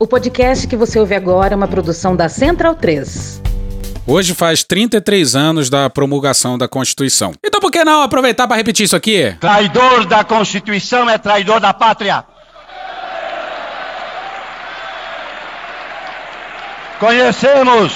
O 0.00 0.06
podcast 0.06 0.66
que 0.66 0.76
você 0.76 0.98
ouve 0.98 1.14
agora 1.14 1.52
é 1.52 1.56
uma 1.56 1.68
produção 1.68 2.16
da 2.16 2.26
Central 2.26 2.74
3. 2.74 3.42
Hoje 4.06 4.32
faz 4.34 4.64
33 4.64 5.36
anos 5.36 5.68
da 5.68 5.90
promulgação 5.90 6.56
da 6.56 6.66
Constituição. 6.66 7.34
Então 7.44 7.60
por 7.60 7.70
que 7.70 7.84
não 7.84 8.00
aproveitar 8.00 8.48
para 8.48 8.56
repetir 8.56 8.86
isso 8.86 8.96
aqui? 8.96 9.36
Traidor 9.38 10.06
da 10.06 10.24
Constituição 10.24 11.06
é 11.10 11.18
traidor 11.18 11.60
da 11.60 11.74
pátria. 11.74 12.24
Conhecemos. 16.98 17.92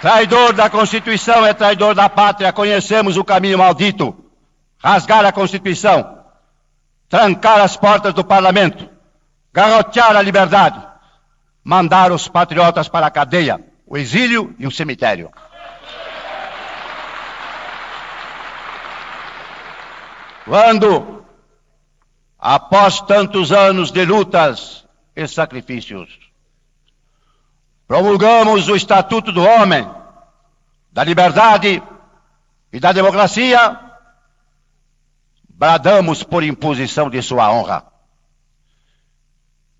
Traidor 0.00 0.54
da 0.54 0.70
Constituição 0.70 1.44
é 1.44 1.52
traidor 1.52 1.94
da 1.94 2.08
pátria. 2.08 2.50
Conhecemos 2.50 3.18
o 3.18 3.24
caminho 3.24 3.58
maldito. 3.58 4.16
Rasgar 4.78 5.22
a 5.22 5.32
Constituição. 5.32 6.16
Trancar 7.10 7.60
as 7.60 7.76
portas 7.76 8.14
do 8.14 8.24
parlamento. 8.24 8.95
Garrotear 9.56 10.14
a 10.14 10.20
liberdade. 10.20 10.86
Mandar 11.64 12.12
os 12.12 12.28
patriotas 12.28 12.88
para 12.90 13.06
a 13.06 13.10
cadeia, 13.10 13.58
o 13.86 13.96
exílio 13.96 14.54
e 14.58 14.66
o 14.66 14.70
cemitério. 14.70 15.30
Quando, 20.44 21.24
após 22.38 23.00
tantos 23.00 23.50
anos 23.50 23.90
de 23.90 24.04
lutas 24.04 24.86
e 25.16 25.26
sacrifícios, 25.26 26.06
promulgamos 27.88 28.68
o 28.68 28.76
Estatuto 28.76 29.32
do 29.32 29.42
Homem, 29.42 29.90
da 30.92 31.02
Liberdade 31.02 31.82
e 32.70 32.78
da 32.78 32.92
Democracia, 32.92 33.80
bradamos 35.48 36.22
por 36.22 36.44
imposição 36.44 37.08
de 37.08 37.22
sua 37.22 37.50
honra. 37.50 37.95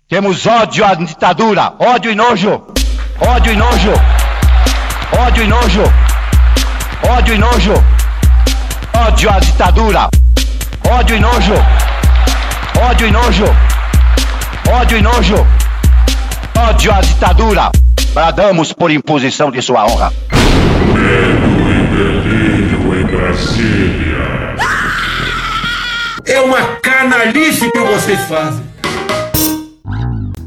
Temos 0.09 0.47
ódio 0.47 0.85
à 0.85 0.93
ditadura, 0.93 1.73
ódio 1.77 2.09
e 2.09 2.15
nojo, 2.15 2.63
ódio 3.19 3.51
e 3.51 3.57
nojo, 3.57 3.91
ódio 5.11 5.43
e 5.43 5.47
nojo, 5.47 5.83
ódio 7.03 7.33
e 7.33 7.37
nojo, 7.37 7.73
ódio 8.93 9.29
à 9.29 9.39
ditadura, 9.39 10.09
ódio 10.89 11.17
e 11.17 11.19
nojo, 11.19 11.53
ódio 12.89 13.05
e 13.05 13.11
nojo, 13.11 13.43
ódio 14.71 14.97
e 14.97 15.01
nojo, 15.01 15.47
ódio 16.57 16.93
à 16.93 17.01
ditadura. 17.01 17.71
Bradamos 18.13 18.71
por 18.71 18.89
imposição 18.89 19.51
de 19.51 19.61
sua 19.61 19.85
honra. 19.87 20.13
Medo 20.93 21.69
e 21.69 21.87
delírio 21.97 23.01
em 23.01 23.03
Brasília. 23.03 24.55
É 26.25 26.39
uma 26.39 26.61
canalice 26.81 27.69
que 27.69 27.79
vocês 27.79 28.21
fazem. 28.21 28.66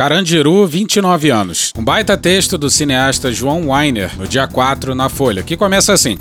Carandiru, 0.00 0.66
29 0.66 1.30
anos. 1.30 1.74
Um 1.76 1.84
baita 1.84 2.16
texto 2.16 2.56
do 2.56 2.70
cineasta 2.70 3.30
João 3.30 3.68
Weiner, 3.68 4.18
no 4.18 4.26
dia 4.26 4.48
4, 4.48 4.94
na 4.94 5.10
Folha, 5.10 5.42
que 5.42 5.58
começa 5.58 5.92
assim. 5.92 6.16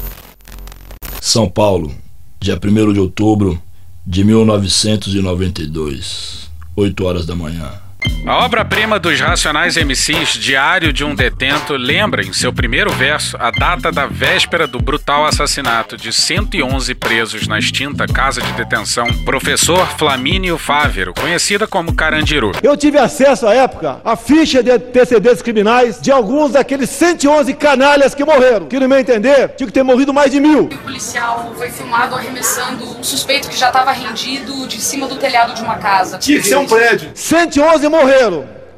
São 1.22 1.48
Paulo, 1.48 1.96
dia 2.42 2.60
1 2.62 2.92
de 2.92 3.00
outubro 3.00 3.58
de 4.06 4.26
1992, 4.26 6.50
8 6.76 7.06
horas 7.06 7.26
da 7.26 7.38
manhã. 7.38 7.72
A 8.26 8.46
obra-prima 8.46 9.00
dos 9.00 9.20
Racionais 9.20 9.76
MCs, 9.76 10.34
Diário 10.34 10.92
de 10.94 11.04
um 11.04 11.16
Detento, 11.16 11.74
lembra 11.76 12.22
em 12.22 12.34
seu 12.34 12.54
primeiro 12.54 12.92
verso 12.92 13.36
a 13.40 13.50
data 13.50 13.92
da 13.92 14.06
véspera 14.06 14.68
do 14.68 14.78
brutal 14.78 15.26
assassinato 15.26 15.98
de 15.98 16.12
111 16.14 16.94
presos 16.96 17.48
na 17.48 17.58
extinta 17.58 18.06
casa 18.06 18.42
de 18.42 18.52
detenção 18.52 19.08
Professor 19.24 19.88
Flamínio 19.98 20.58
Fávero, 20.58 21.14
conhecida 21.14 21.66
como 21.66 21.96
Carandiru. 21.96 22.52
Eu 22.62 22.76
tive 22.78 23.00
acesso 23.00 23.48
à 23.48 23.56
época 23.56 24.02
à 24.04 24.16
ficha 24.16 24.62
de 24.62 24.70
antecedentes 24.70 25.42
criminais 25.42 26.00
de 26.00 26.12
alguns 26.12 26.52
daqueles 26.52 26.90
111 26.90 27.54
canalhas 27.56 28.14
que 28.14 28.24
morreram. 28.24 28.68
Que, 28.68 28.80
no 28.80 28.88
meu 28.88 29.00
entender, 29.00 29.50
tinha 29.56 29.66
que 29.66 29.74
ter 29.74 29.84
morrido 29.84 30.14
mais 30.14 30.32
de 30.32 30.40
mil. 30.40 30.66
O 30.66 30.78
policial 30.80 31.54
foi 31.58 31.70
filmado 31.70 32.16
arremessando 32.16 33.00
um 33.00 33.04
suspeito 33.04 33.50
que 33.50 33.58
já 33.58 33.68
estava 33.68 33.92
rendido 33.92 34.68
de 34.68 34.80
cima 34.80 35.08
do 35.08 35.16
telhado 35.16 35.56
de 35.56 35.62
uma 35.64 35.78
casa. 35.78 36.20
Tinha 36.20 36.40
que 36.40 36.48
ser 36.48 36.58
um 36.58 36.68
prédio. 36.68 37.12
111 37.16 37.88
morreram. 37.88 38.09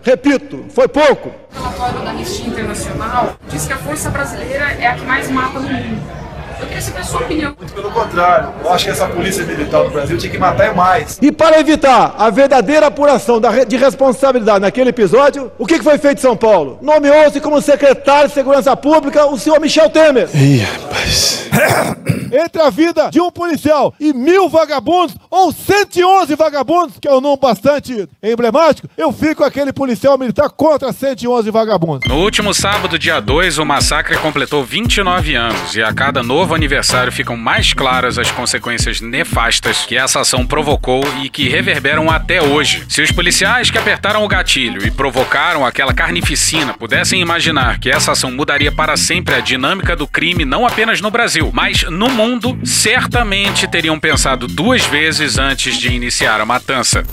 Repito, 0.03 0.65
foi 0.69 0.87
pouco. 0.87 1.29
O 1.29 1.61
relatório 1.61 2.01
da 2.01 2.09
Anistia 2.09 2.47
Internacional 2.47 3.35
diz 3.47 3.65
que 3.65 3.73
a 3.73 3.77
força 3.77 4.09
brasileira 4.09 4.71
é 4.73 4.87
a 4.87 4.95
que 4.95 5.05
mais 5.05 5.29
mata 5.29 5.59
no 5.59 5.69
mundo. 5.69 6.20
Eu 6.61 6.67
queria 6.67 6.81
saber 6.81 6.99
a 6.99 7.03
sua 7.03 7.21
opinião. 7.21 7.55
Muito 7.57 7.73
pelo 7.73 7.91
contrário, 7.91 8.49
eu 8.63 8.71
acho 8.71 8.85
que 8.85 8.91
essa 8.91 9.07
polícia 9.07 9.43
militar 9.43 9.83
do 9.83 9.89
Brasil 9.89 10.17
tinha 10.17 10.31
que 10.31 10.37
matar 10.37 10.65
é 10.65 10.73
mais. 10.73 11.17
E 11.21 11.31
para 11.31 11.59
evitar 11.59 12.15
a 12.17 12.29
verdadeira 12.29 12.87
apuração 12.87 13.41
de 13.67 13.77
responsabilidade 13.77 14.59
naquele 14.59 14.91
episódio, 14.91 15.51
o 15.57 15.65
que 15.65 15.81
foi 15.81 15.97
feito 15.97 16.19
em 16.19 16.21
São 16.21 16.37
Paulo? 16.37 16.77
Nomeou-se 16.81 17.39
como 17.41 17.61
secretário 17.61 18.27
de 18.27 18.33
Segurança 18.33 18.75
Pública 18.77 19.25
o 19.25 19.37
senhor 19.37 19.59
Michel 19.59 19.89
Temer. 19.89 20.29
Entre 22.31 22.61
a 22.61 22.69
vida 22.69 23.09
de 23.09 23.19
um 23.19 23.29
policial 23.29 23.93
e 23.99 24.13
mil 24.13 24.47
vagabundos, 24.47 25.15
ou 25.29 25.51
111 25.51 26.33
vagabundos, 26.35 26.95
que 26.99 27.07
é 27.07 27.11
um 27.11 27.19
número 27.19 27.41
bastante 27.41 28.07
emblemático, 28.23 28.87
eu 28.97 29.11
fico 29.11 29.43
aquele 29.43 29.73
policial 29.73 30.17
militar 30.17 30.49
contra 30.49 30.93
111 30.93 31.51
vagabundos. 31.51 32.07
No 32.07 32.21
último 32.21 32.53
sábado, 32.53 32.97
dia 32.97 33.19
2, 33.19 33.57
o 33.57 33.65
massacre 33.65 34.17
completou 34.17 34.63
29 34.63 35.35
anos 35.35 35.75
e 35.75 35.83
a 35.83 35.93
cada 35.93 36.23
novo 36.23 36.50
aniversário 36.55 37.11
ficam 37.11 37.37
mais 37.37 37.73
claras 37.73 38.17
as 38.17 38.31
consequências 38.31 39.01
nefastas 39.01 39.85
que 39.85 39.97
essa 39.97 40.21
ação 40.21 40.45
provocou 40.45 41.03
e 41.23 41.29
que 41.29 41.47
reverberam 41.47 42.09
até 42.09 42.41
hoje. 42.41 42.83
Se 42.87 43.01
os 43.01 43.11
policiais 43.11 43.69
que 43.69 43.77
apertaram 43.77 44.23
o 44.23 44.27
gatilho 44.27 44.85
e 44.85 44.91
provocaram 44.91 45.65
aquela 45.65 45.93
carnificina 45.93 46.73
pudessem 46.73 47.21
imaginar 47.21 47.79
que 47.79 47.89
essa 47.89 48.11
ação 48.11 48.31
mudaria 48.31 48.71
para 48.71 48.97
sempre 48.97 49.35
a 49.35 49.39
dinâmica 49.39 49.95
do 49.95 50.07
crime 50.07 50.45
não 50.45 50.65
apenas 50.65 51.01
no 51.01 51.11
Brasil, 51.11 51.51
mas 51.53 51.83
no 51.83 52.09
mundo, 52.09 52.59
certamente 52.63 53.67
teriam 53.67 53.99
pensado 53.99 54.47
duas 54.47 54.85
vezes 54.85 55.37
antes 55.37 55.77
de 55.77 55.89
iniciar 55.89 56.39
a 56.39 56.45
matança. 56.45 57.03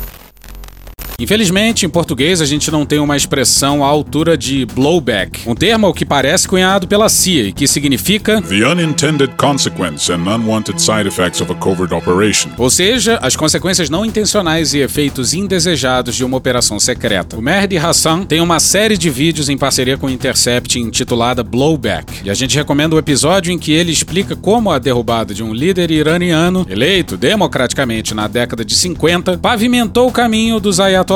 Infelizmente, 1.20 1.84
em 1.84 1.88
português, 1.88 2.40
a 2.40 2.46
gente 2.46 2.70
não 2.70 2.86
tem 2.86 3.00
uma 3.00 3.16
expressão 3.16 3.82
à 3.82 3.88
altura 3.88 4.38
de 4.38 4.64
blowback, 4.64 5.40
um 5.48 5.54
termo 5.54 5.84
ao 5.88 5.92
que 5.92 6.06
parece 6.06 6.46
cunhado 6.46 6.86
pela 6.86 7.08
CIA 7.08 7.48
e 7.48 7.52
que 7.52 7.66
significa, 7.66 8.40
The 8.40 8.64
unintended 8.64 9.32
consequence 9.36 10.12
and 10.12 10.20
unwanted 10.32 10.80
side 10.80 11.08
effects 11.08 11.40
of 11.40 11.50
a 11.50 11.56
covert 11.56 11.90
operation. 11.90 12.50
ou 12.56 12.70
seja, 12.70 13.18
as 13.20 13.34
consequências 13.34 13.90
não 13.90 14.06
intencionais 14.06 14.74
e 14.74 14.78
efeitos 14.78 15.34
indesejados 15.34 16.14
de 16.14 16.24
uma 16.24 16.36
operação 16.36 16.78
secreta. 16.78 17.36
O 17.36 17.42
Mehdi 17.42 17.76
Hassan 17.76 18.22
tem 18.22 18.40
uma 18.40 18.60
série 18.60 18.96
de 18.96 19.10
vídeos 19.10 19.48
em 19.48 19.58
parceria 19.58 19.98
com 19.98 20.06
o 20.06 20.10
Intercept 20.10 20.78
intitulada 20.78 21.42
Blowback, 21.42 22.24
e 22.24 22.30
a 22.30 22.34
gente 22.34 22.54
recomenda 22.54 22.94
o 22.94 22.98
episódio 22.98 23.52
em 23.52 23.58
que 23.58 23.72
ele 23.72 23.90
explica 23.90 24.36
como 24.36 24.70
a 24.70 24.78
derrubada 24.78 25.34
de 25.34 25.42
um 25.42 25.52
líder 25.52 25.90
iraniano, 25.90 26.64
eleito 26.70 27.16
democraticamente 27.16 28.14
na 28.14 28.28
década 28.28 28.64
de 28.64 28.76
50, 28.76 29.36
pavimentou 29.38 30.06
o 30.06 30.12
caminho 30.12 30.60
dos 30.60 30.78
ayatollahs 30.78 31.07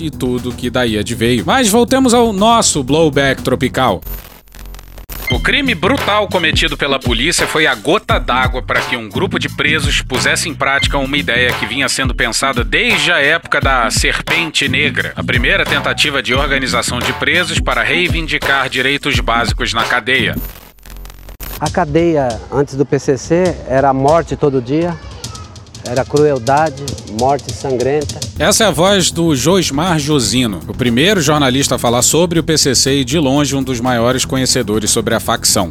e 0.00 0.10
tudo 0.10 0.52
que 0.52 0.68
daí 0.70 0.98
adveio. 0.98 1.44
Mas 1.46 1.68
voltemos 1.68 2.12
ao 2.12 2.32
nosso 2.32 2.82
blowback 2.82 3.42
tropical. 3.42 4.00
O 5.30 5.38
crime 5.38 5.74
brutal 5.74 6.26
cometido 6.26 6.74
pela 6.74 6.98
polícia 6.98 7.46
foi 7.46 7.66
a 7.66 7.74
gota 7.74 8.18
d'água 8.18 8.62
para 8.62 8.80
que 8.80 8.96
um 8.96 9.10
grupo 9.10 9.38
de 9.38 9.48
presos 9.48 10.00
pusesse 10.00 10.48
em 10.48 10.54
prática 10.54 10.96
uma 10.96 11.16
ideia 11.18 11.52
que 11.52 11.66
vinha 11.66 11.86
sendo 11.86 12.14
pensada 12.14 12.64
desde 12.64 13.12
a 13.12 13.18
época 13.20 13.60
da 13.60 13.90
Serpente 13.90 14.66
Negra, 14.68 15.12
a 15.14 15.22
primeira 15.22 15.66
tentativa 15.66 16.22
de 16.22 16.32
organização 16.32 16.98
de 16.98 17.12
presos 17.12 17.60
para 17.60 17.82
reivindicar 17.82 18.70
direitos 18.70 19.20
básicos 19.20 19.74
na 19.74 19.84
cadeia. 19.84 20.34
A 21.60 21.68
cadeia 21.68 22.40
antes 22.50 22.74
do 22.74 22.86
PCC 22.86 23.54
era 23.68 23.92
morte 23.92 24.34
todo 24.34 24.62
dia, 24.62 24.96
era 25.84 26.04
crueldade, 26.04 26.84
morte 27.18 27.52
sangrenta. 27.52 28.18
Essa 28.38 28.64
é 28.64 28.66
a 28.66 28.70
voz 28.70 29.10
do 29.10 29.34
Josmar 29.34 29.98
Josino, 29.98 30.60
o 30.68 30.74
primeiro 30.74 31.20
jornalista 31.20 31.74
a 31.74 31.78
falar 31.78 32.02
sobre 32.02 32.38
o 32.38 32.44
PCC 32.44 33.00
e 33.00 33.04
de 33.04 33.18
longe 33.18 33.56
um 33.56 33.62
dos 33.62 33.80
maiores 33.80 34.24
conhecedores 34.24 34.90
sobre 34.90 35.14
a 35.14 35.20
facção. 35.20 35.70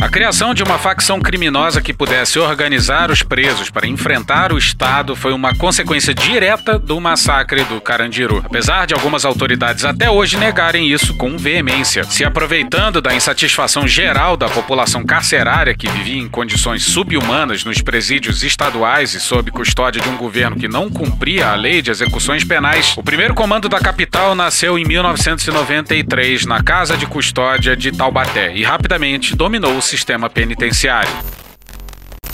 A 0.00 0.08
criação 0.08 0.54
de 0.54 0.62
uma 0.62 0.78
facção 0.78 1.18
criminosa 1.18 1.82
que 1.82 1.92
pudesse 1.92 2.38
organizar 2.38 3.10
os 3.10 3.20
presos 3.20 3.68
para 3.68 3.84
enfrentar 3.84 4.52
o 4.52 4.58
Estado 4.58 5.16
foi 5.16 5.32
uma 5.32 5.52
consequência 5.56 6.14
direta 6.14 6.78
do 6.78 7.00
massacre 7.00 7.64
do 7.64 7.80
Carandiru. 7.80 8.40
Apesar 8.46 8.86
de 8.86 8.94
algumas 8.94 9.24
autoridades 9.24 9.84
até 9.84 10.08
hoje 10.08 10.36
negarem 10.36 10.88
isso 10.88 11.14
com 11.14 11.36
veemência, 11.36 12.04
se 12.04 12.24
aproveitando 12.24 13.00
da 13.00 13.12
insatisfação 13.12 13.88
geral 13.88 14.36
da 14.36 14.48
população 14.48 15.04
carcerária 15.04 15.74
que 15.74 15.88
vivia 15.88 16.22
em 16.22 16.28
condições 16.28 16.84
subhumanas 16.84 17.64
nos 17.64 17.82
presídios 17.82 18.44
estaduais 18.44 19.14
e 19.14 19.20
sob 19.20 19.50
custódia 19.50 20.00
de 20.00 20.08
um 20.08 20.16
governo 20.16 20.56
que 20.56 20.68
não 20.68 20.88
cumpria 20.88 21.48
a 21.48 21.56
lei 21.56 21.82
de 21.82 21.90
execuções 21.90 22.44
penais, 22.44 22.94
o 22.96 23.02
primeiro 23.02 23.34
comando 23.34 23.68
da 23.68 23.80
capital 23.80 24.36
nasceu 24.36 24.78
em 24.78 24.84
1993 24.84 26.46
na 26.46 26.62
Casa 26.62 26.96
de 26.96 27.04
Custódia 27.04 27.76
de 27.76 27.90
Taubaté 27.90 28.54
e 28.54 28.62
rapidamente 28.62 29.34
dominou 29.34 29.76
o 29.76 29.87
sistema 29.88 30.28
penitenciário. 30.28 31.10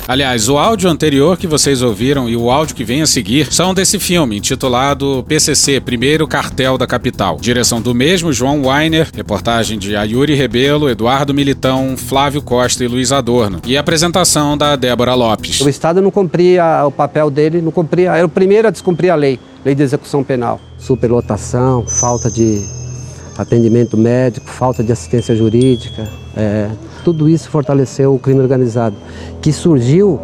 Aliás, 0.07 0.51
o 0.51 0.59
áudio 0.59 0.91
anterior 0.91 1.39
que 1.39 1.47
vocês 1.47 1.81
ouviram 1.81 2.29
e 2.29 2.37
o 2.37 2.51
áudio 2.51 2.77
que 2.77 2.85
vem 2.85 3.01
a 3.01 3.07
seguir 3.07 3.51
são 3.51 3.73
desse 3.73 3.99
filme, 3.99 4.37
intitulado 4.37 5.25
PCC 5.27 5.81
Primeiro 5.81 6.29
Cartel 6.29 6.77
da 6.77 6.87
Capital. 6.87 7.39
Direção 7.41 7.81
do 7.81 7.95
mesmo 7.95 8.31
João 8.31 8.67
Weiner, 8.67 9.09
reportagem 9.15 9.79
de 9.79 9.97
Ayuri 9.97 10.35
Rebelo, 10.35 10.91
Eduardo 10.91 11.33
Militão, 11.33 11.97
Flávio 11.97 12.43
Costa 12.43 12.85
e 12.85 12.89
Luiz 12.89 13.13
Adorno. 13.13 13.63
E 13.65 13.79
apresentação 13.79 14.59
da 14.59 14.77
Débora 14.77 15.15
Lopes. 15.15 15.63
O 15.63 15.71
Estado 15.71 16.03
não 16.03 16.11
cumpria 16.11 16.85
o 16.85 16.91
papel 16.91 17.31
dele, 17.31 17.63
não 17.63 17.73
cumpria, 17.73 18.15
era 18.15 18.27
o 18.27 18.29
primeiro 18.29 18.69
a 18.69 18.71
descumprir 18.71 19.11
a 19.11 19.15
lei, 19.15 19.41
lei 19.65 19.75
de 19.75 19.83
execução 19.83 20.23
penal. 20.23 20.61
Superlotação, 20.77 21.87
falta 21.87 22.31
de 22.31 22.63
atendimento 23.39 23.97
médico, 23.97 24.51
falta 24.51 24.85
de 24.85 24.93
assistência 24.93 25.35
jurídica. 25.35 26.07
É, 26.37 26.69
tudo 27.05 27.29
isso 27.29 27.51
fortaleceu 27.51 28.15
o 28.15 28.19
crime 28.19 28.41
organizado, 28.41 28.97
que 29.43 29.53
surgiu 29.53 30.19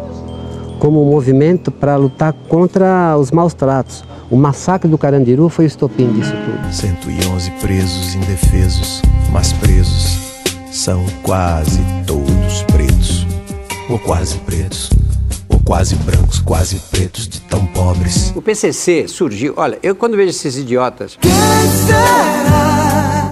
como 0.79 1.05
um 1.05 1.11
movimento 1.11 1.71
para 1.71 1.95
lutar 1.95 2.33
contra 2.49 3.15
os 3.17 3.29
maus 3.29 3.53
tratos. 3.53 4.03
O 4.31 4.35
massacre 4.35 4.89
do 4.89 4.97
Carandiru 4.97 5.47
foi 5.47 5.65
o 5.65 5.67
estopim 5.67 6.11
disso 6.11 6.33
tudo. 6.33 6.73
111 6.73 7.51
presos 7.61 8.15
indefesos, 8.15 9.01
mas 9.31 9.53
presos 9.53 10.19
são 10.71 11.05
quase 11.21 11.79
todos 12.07 12.63
pretos, 12.63 13.27
ou 13.87 13.99
quase 13.99 14.37
pretos, 14.39 14.89
ou 15.47 15.59
quase 15.59 15.95
brancos, 15.97 16.39
quase 16.39 16.77
pretos, 16.89 17.27
de 17.27 17.41
tão 17.41 17.63
pobres. 17.67 18.33
O 18.35 18.41
PCC 18.41 19.07
surgiu, 19.07 19.53
olha, 19.57 19.77
eu 19.83 19.95
quando 19.95 20.17
vejo 20.17 20.29
esses 20.29 20.57
idiotas. 20.57 21.19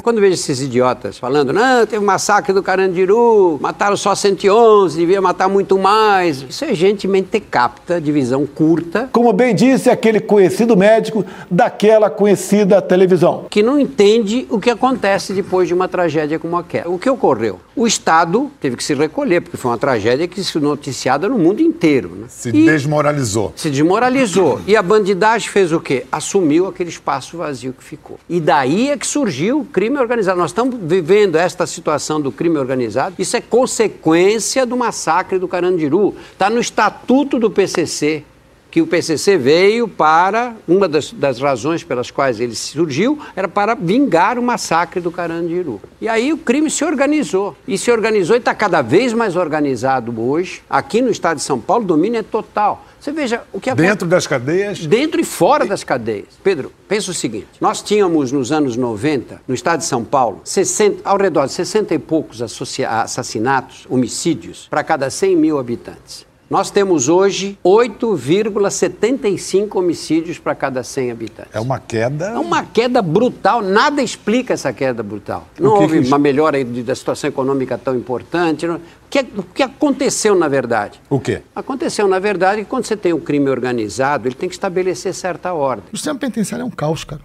Quando 0.04 0.22
vejo 0.22 0.34
esses 0.34 0.62
idiotas 0.62 1.18
falando, 1.18 1.52
não, 1.54 1.86
teve 1.86 2.02
um 2.02 2.06
massacre 2.06 2.54
do 2.54 2.64
Carandiru, 2.64 3.58
mataram 3.62 3.98
só 3.98 4.16
111, 4.16 4.98
devia 4.98 5.22
matar 5.22 5.50
muito 5.50 5.78
mais. 5.78 6.42
Isso 6.42 6.66
é 6.66 6.74
gente 6.74 7.08
mentecapta, 7.08 8.00
de 8.00 8.12
visão 8.12 8.46
curta. 8.46 9.10
Como 9.12 9.32
bem 9.34 9.54
disse 9.54 9.90
aquele 9.90 10.20
conhecido 10.20 10.76
médico 10.76 11.26
daquela 11.50 12.10
conhecida 12.10 12.82
televisão. 12.82 13.46
Que 13.50 13.64
não 13.64 13.80
entende 13.80 14.46
o 14.50 14.60
que 14.60 14.70
acontece 14.70 15.34
depois 15.34 15.68
de 15.68 15.74
uma 15.74 15.88
tragédia 15.88 16.40
como 16.40 16.58
aquela. 16.58 16.90
O 16.90 17.00
que 17.00 17.10
ocorreu? 17.10 17.60
O 17.76 17.88
Estado 17.88 18.52
teve 18.60 18.76
que 18.76 18.84
se 18.84 18.94
recolher, 18.94 19.42
porque 19.42 19.58
foi 19.58 19.72
uma 19.72 19.78
tragédia 19.78 20.28
que 20.28 20.44
se 20.44 20.60
noticiada 20.60 21.28
no 21.30 21.38
mundo 21.38 21.62
inteiro. 21.62 22.10
Né? 22.10 22.26
Se 22.28 22.50
e 22.50 22.66
desmoralizou. 22.66 23.54
Se 23.56 23.70
desmoralizou. 23.70 24.60
E 24.68 24.76
a 24.76 24.82
bandidagem 24.82 25.50
fez 25.50 25.72
o 25.72 25.80
quê? 25.80 26.06
Assumiu 26.12 26.68
aquele 26.68 26.90
espaço 26.90 27.38
vazio 27.38 27.74
que 27.74 27.84
ficou. 27.84 28.20
E 28.30 28.40
daí 28.40 28.90
é 28.90 28.98
que 28.98 29.08
surgiu 29.08 29.62
o 29.62 29.66
crime 29.66 29.89
organizado. 29.98 30.38
Nós 30.38 30.52
estamos 30.52 30.78
vivendo 30.82 31.36
esta 31.36 31.66
situação 31.66 32.20
do 32.20 32.32
crime 32.32 32.58
organizado. 32.58 33.16
Isso 33.18 33.38
é 33.38 33.42
consequência 33.42 34.66
do 34.66 34.76
massacre 34.76 35.40
do 35.40 35.48
Carandiru. 35.48 36.16
Está 36.32 36.50
no 36.50 36.60
estatuto 36.60 37.40
do 37.40 37.50
PCC 37.50 38.24
que 38.72 38.82
o 38.82 38.88
PCC 38.88 39.38
veio 39.38 39.88
para, 39.88 40.56
uma 40.68 40.88
das, 40.88 41.12
das, 41.12 41.40
razões 41.40 41.84
pelas 41.84 42.12
quais 42.12 42.40
ele 42.40 42.56
surgiu, 42.56 43.20
era 43.36 43.48
para 43.48 43.74
vingar 43.74 44.38
o 44.38 44.44
massacre 44.44 45.02
do 45.02 45.12
Carandiru. 45.12 45.82
E 46.00 46.08
aí 46.08 46.32
o 46.32 46.38
crime 46.38 46.70
se 46.70 46.84
organizou. 46.84 47.56
E 47.68 47.78
se 47.78 47.92
organizou 47.92 48.36
e 48.36 48.40
está 48.40 48.54
cada 48.54 48.82
vez 48.82 49.14
mais 49.14 49.36
organizado 49.36 50.14
hoje. 50.22 50.62
Aqui 50.70 51.02
no 51.02 51.10
estado 51.10 51.38
de 51.38 51.44
São 51.44 51.60
Paulo, 51.60 51.84
o 51.84 51.88
domínio 51.88 52.20
é 52.20 52.24
total. 52.24 52.86
Você 53.00 53.14
veja 53.14 53.44
o 53.54 53.62
que 53.62 53.74
Dentro 53.74 54.08
das 54.08 54.28
cadeias? 54.28 54.86
Dentro 54.86 55.22
e 55.22 55.24
fora 55.24 55.66
das 55.66 55.86
cadeias. 55.86 56.28
Pedro, 56.44 56.72
pensa 56.88 57.12
o 57.12 57.14
seguinte: 57.14 57.48
nós 57.62 57.82
tínhamos 57.82 58.32
nos 58.32 58.52
anos 58.52 58.76
90, 58.76 59.42
no 59.48 59.56
estado 59.56 59.80
de 59.80 59.86
São 59.86 60.04
Paulo, 60.04 60.42
60, 60.44 61.10
ao 61.10 61.18
redor 61.18 61.46
de 61.46 61.54
60 61.54 61.94
e 61.94 62.00
poucos 62.00 62.42
assassinatos, 62.42 63.86
homicídios, 63.90 64.68
para 64.70 64.84
cada 64.84 65.10
100 65.10 65.36
mil 65.38 65.58
habitantes. 65.58 66.29
Nós 66.50 66.72
temos 66.72 67.08
hoje 67.08 67.60
8,75 67.64 69.76
homicídios 69.76 70.40
para 70.40 70.56
cada 70.56 70.84
100 70.84 71.12
habitantes. 71.12 71.54
É 71.54 71.60
uma 71.60 71.80
queda. 71.80 72.30
É 72.30 72.40
uma 72.40 72.64
queda 72.64 73.04
brutal. 73.04 73.62
Nada 73.62 74.02
explica 74.02 74.56
essa 74.56 74.74
queda 74.74 75.04
brutal. 75.04 75.48
Não 75.60 75.76
que 75.76 75.84
houve 75.84 76.02
que... 76.02 76.08
uma 76.08 76.18
melhora 76.18 76.66
da 76.66 76.96
situação 76.96 77.28
econômica 77.28 77.78
tão 77.78 77.96
importante. 77.96 78.66
O, 78.66 78.82
que, 79.08 79.20
o 79.38 79.44
que 79.44 79.62
aconteceu, 79.62 80.34
na 80.34 80.48
verdade? 80.48 81.00
O 81.08 81.20
quê? 81.20 81.44
Aconteceu, 81.56 82.08
na 82.08 82.18
verdade, 82.18 82.64
que 82.64 82.68
quando 82.68 82.86
você 82.86 82.98
tem 82.98 83.14
um 83.14 83.20
crime 83.20 83.48
organizado, 83.50 84.28
ele 84.28 84.34
tem 84.34 84.50
que 84.50 84.56
estabelecer 84.56 85.14
certa 85.14 85.54
ordem. 85.54 85.86
O 85.94 85.98
sistema 85.98 86.18
penitenciário 86.18 86.64
é 86.64 86.66
um 86.66 86.72
caos, 86.72 87.04
cara. 87.04 87.22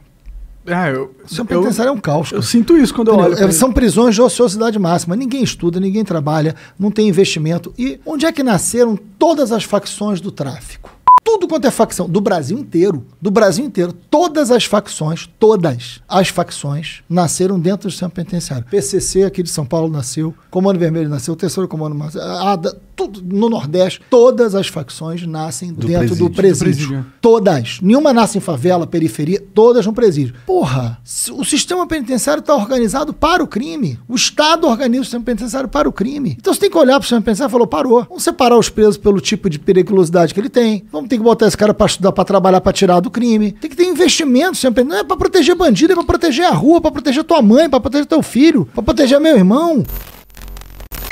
Ah, 0.66 0.88
eu, 0.88 1.14
sistema 1.26 1.46
penitenciário 1.46 1.90
é 1.90 1.92
um 1.92 2.00
caos. 2.00 2.30
Cara. 2.30 2.38
Eu 2.38 2.42
sinto 2.42 2.76
isso 2.76 2.94
quando 2.94 3.08
eu 3.08 3.16
olho. 3.16 3.34
É, 3.34 3.50
são 3.52 3.72
prisões 3.72 4.14
de 4.14 4.22
ociosidade 4.22 4.78
máxima. 4.78 5.14
Ninguém 5.14 5.42
estuda, 5.42 5.78
ninguém 5.78 6.04
trabalha, 6.04 6.54
não 6.78 6.90
tem 6.90 7.08
investimento. 7.08 7.72
E 7.78 8.00
onde 8.06 8.24
é 8.24 8.32
que 8.32 8.42
nasceram 8.42 8.96
todas 9.18 9.52
as 9.52 9.64
facções 9.64 10.20
do 10.20 10.30
tráfico? 10.32 10.90
Tudo 11.24 11.48
quanto 11.48 11.66
é 11.66 11.70
facção, 11.70 12.06
do 12.06 12.20
Brasil 12.20 12.58
inteiro. 12.58 13.06
Do 13.20 13.30
Brasil 13.30 13.64
inteiro. 13.64 13.92
Todas 13.92 14.50
as 14.50 14.66
facções, 14.66 15.28
todas 15.38 16.00
as 16.06 16.28
facções 16.28 17.02
nasceram 17.08 17.58
dentro 17.58 17.88
do 17.88 17.90
sistema 17.90 18.10
penitenciário. 18.10 18.66
PCC 18.70 19.24
aqui 19.24 19.42
de 19.42 19.48
São 19.48 19.64
Paulo 19.64 19.90
nasceu, 19.90 20.34
Comando 20.50 20.78
Vermelho 20.78 21.08
nasceu, 21.08 21.34
Terceiro 21.34 21.66
Comando 21.66 21.94
nasceu, 21.94 22.20
ADA, 22.22 22.78
tudo 22.94 23.22
no 23.22 23.48
Nordeste. 23.48 24.02
Todas 24.10 24.54
as 24.54 24.68
facções 24.68 25.26
nascem 25.26 25.72
do 25.72 25.86
dentro 25.86 26.08
presídio, 26.08 26.28
do, 26.28 26.34
presídio. 26.34 26.58
do 26.58 26.88
presídio. 26.88 27.06
Todas. 27.20 27.78
Nenhuma 27.80 28.12
nasce 28.12 28.38
em 28.38 28.40
favela, 28.40 28.86
periferia, 28.86 29.42
todas 29.54 29.86
no 29.86 29.92
presídio. 29.92 30.34
Porra, 30.46 30.98
o 31.32 31.44
sistema 31.44 31.86
penitenciário 31.86 32.40
está 32.40 32.54
organizado 32.54 33.12
para 33.14 33.42
o 33.42 33.46
crime. 33.46 33.98
O 34.06 34.14
Estado 34.14 34.66
organiza 34.66 35.00
o 35.00 35.04
sistema 35.04 35.24
penitenciário 35.24 35.68
para 35.68 35.88
o 35.88 35.92
crime. 35.92 36.36
Então 36.38 36.52
você 36.52 36.60
tem 36.60 36.70
que 36.70 36.76
olhar 36.76 36.94
para 36.94 37.00
o 37.00 37.02
sistema 37.04 37.22
penitenciário 37.22 37.50
e 37.50 37.52
falar, 37.52 37.66
parou. 37.66 38.04
Vamos 38.08 38.22
separar 38.22 38.58
os 38.58 38.68
presos 38.68 38.96
pelo 38.96 39.20
tipo 39.20 39.48
de 39.48 39.58
periculosidade 39.58 40.34
que 40.34 40.40
ele 40.40 40.50
tem. 40.50 40.84
Vamos 40.92 41.08
tem 41.14 41.18
que 41.18 41.24
botar 41.24 41.46
esse 41.46 41.56
cara 41.56 41.72
para 41.72 41.86
estudar, 41.86 42.12
para 42.12 42.24
trabalhar, 42.24 42.60
para 42.60 42.72
tirar 42.72 43.00
do 43.00 43.10
crime. 43.10 43.52
Tem 43.52 43.70
que 43.70 43.76
ter 43.76 43.84
investimento 43.84 44.56
sempre. 44.56 44.82
Não 44.82 44.96
é 44.96 45.04
para 45.04 45.16
proteger 45.16 45.54
bandido, 45.54 45.92
é 45.92 45.96
para 45.96 46.04
proteger 46.04 46.44
a 46.44 46.50
rua, 46.50 46.80
para 46.80 46.90
proteger 46.90 47.22
tua 47.22 47.40
mãe, 47.40 47.70
para 47.70 47.80
proteger 47.80 48.06
teu 48.06 48.22
filho, 48.22 48.68
para 48.74 48.82
proteger 48.82 49.20
meu 49.20 49.36
irmão. 49.36 49.84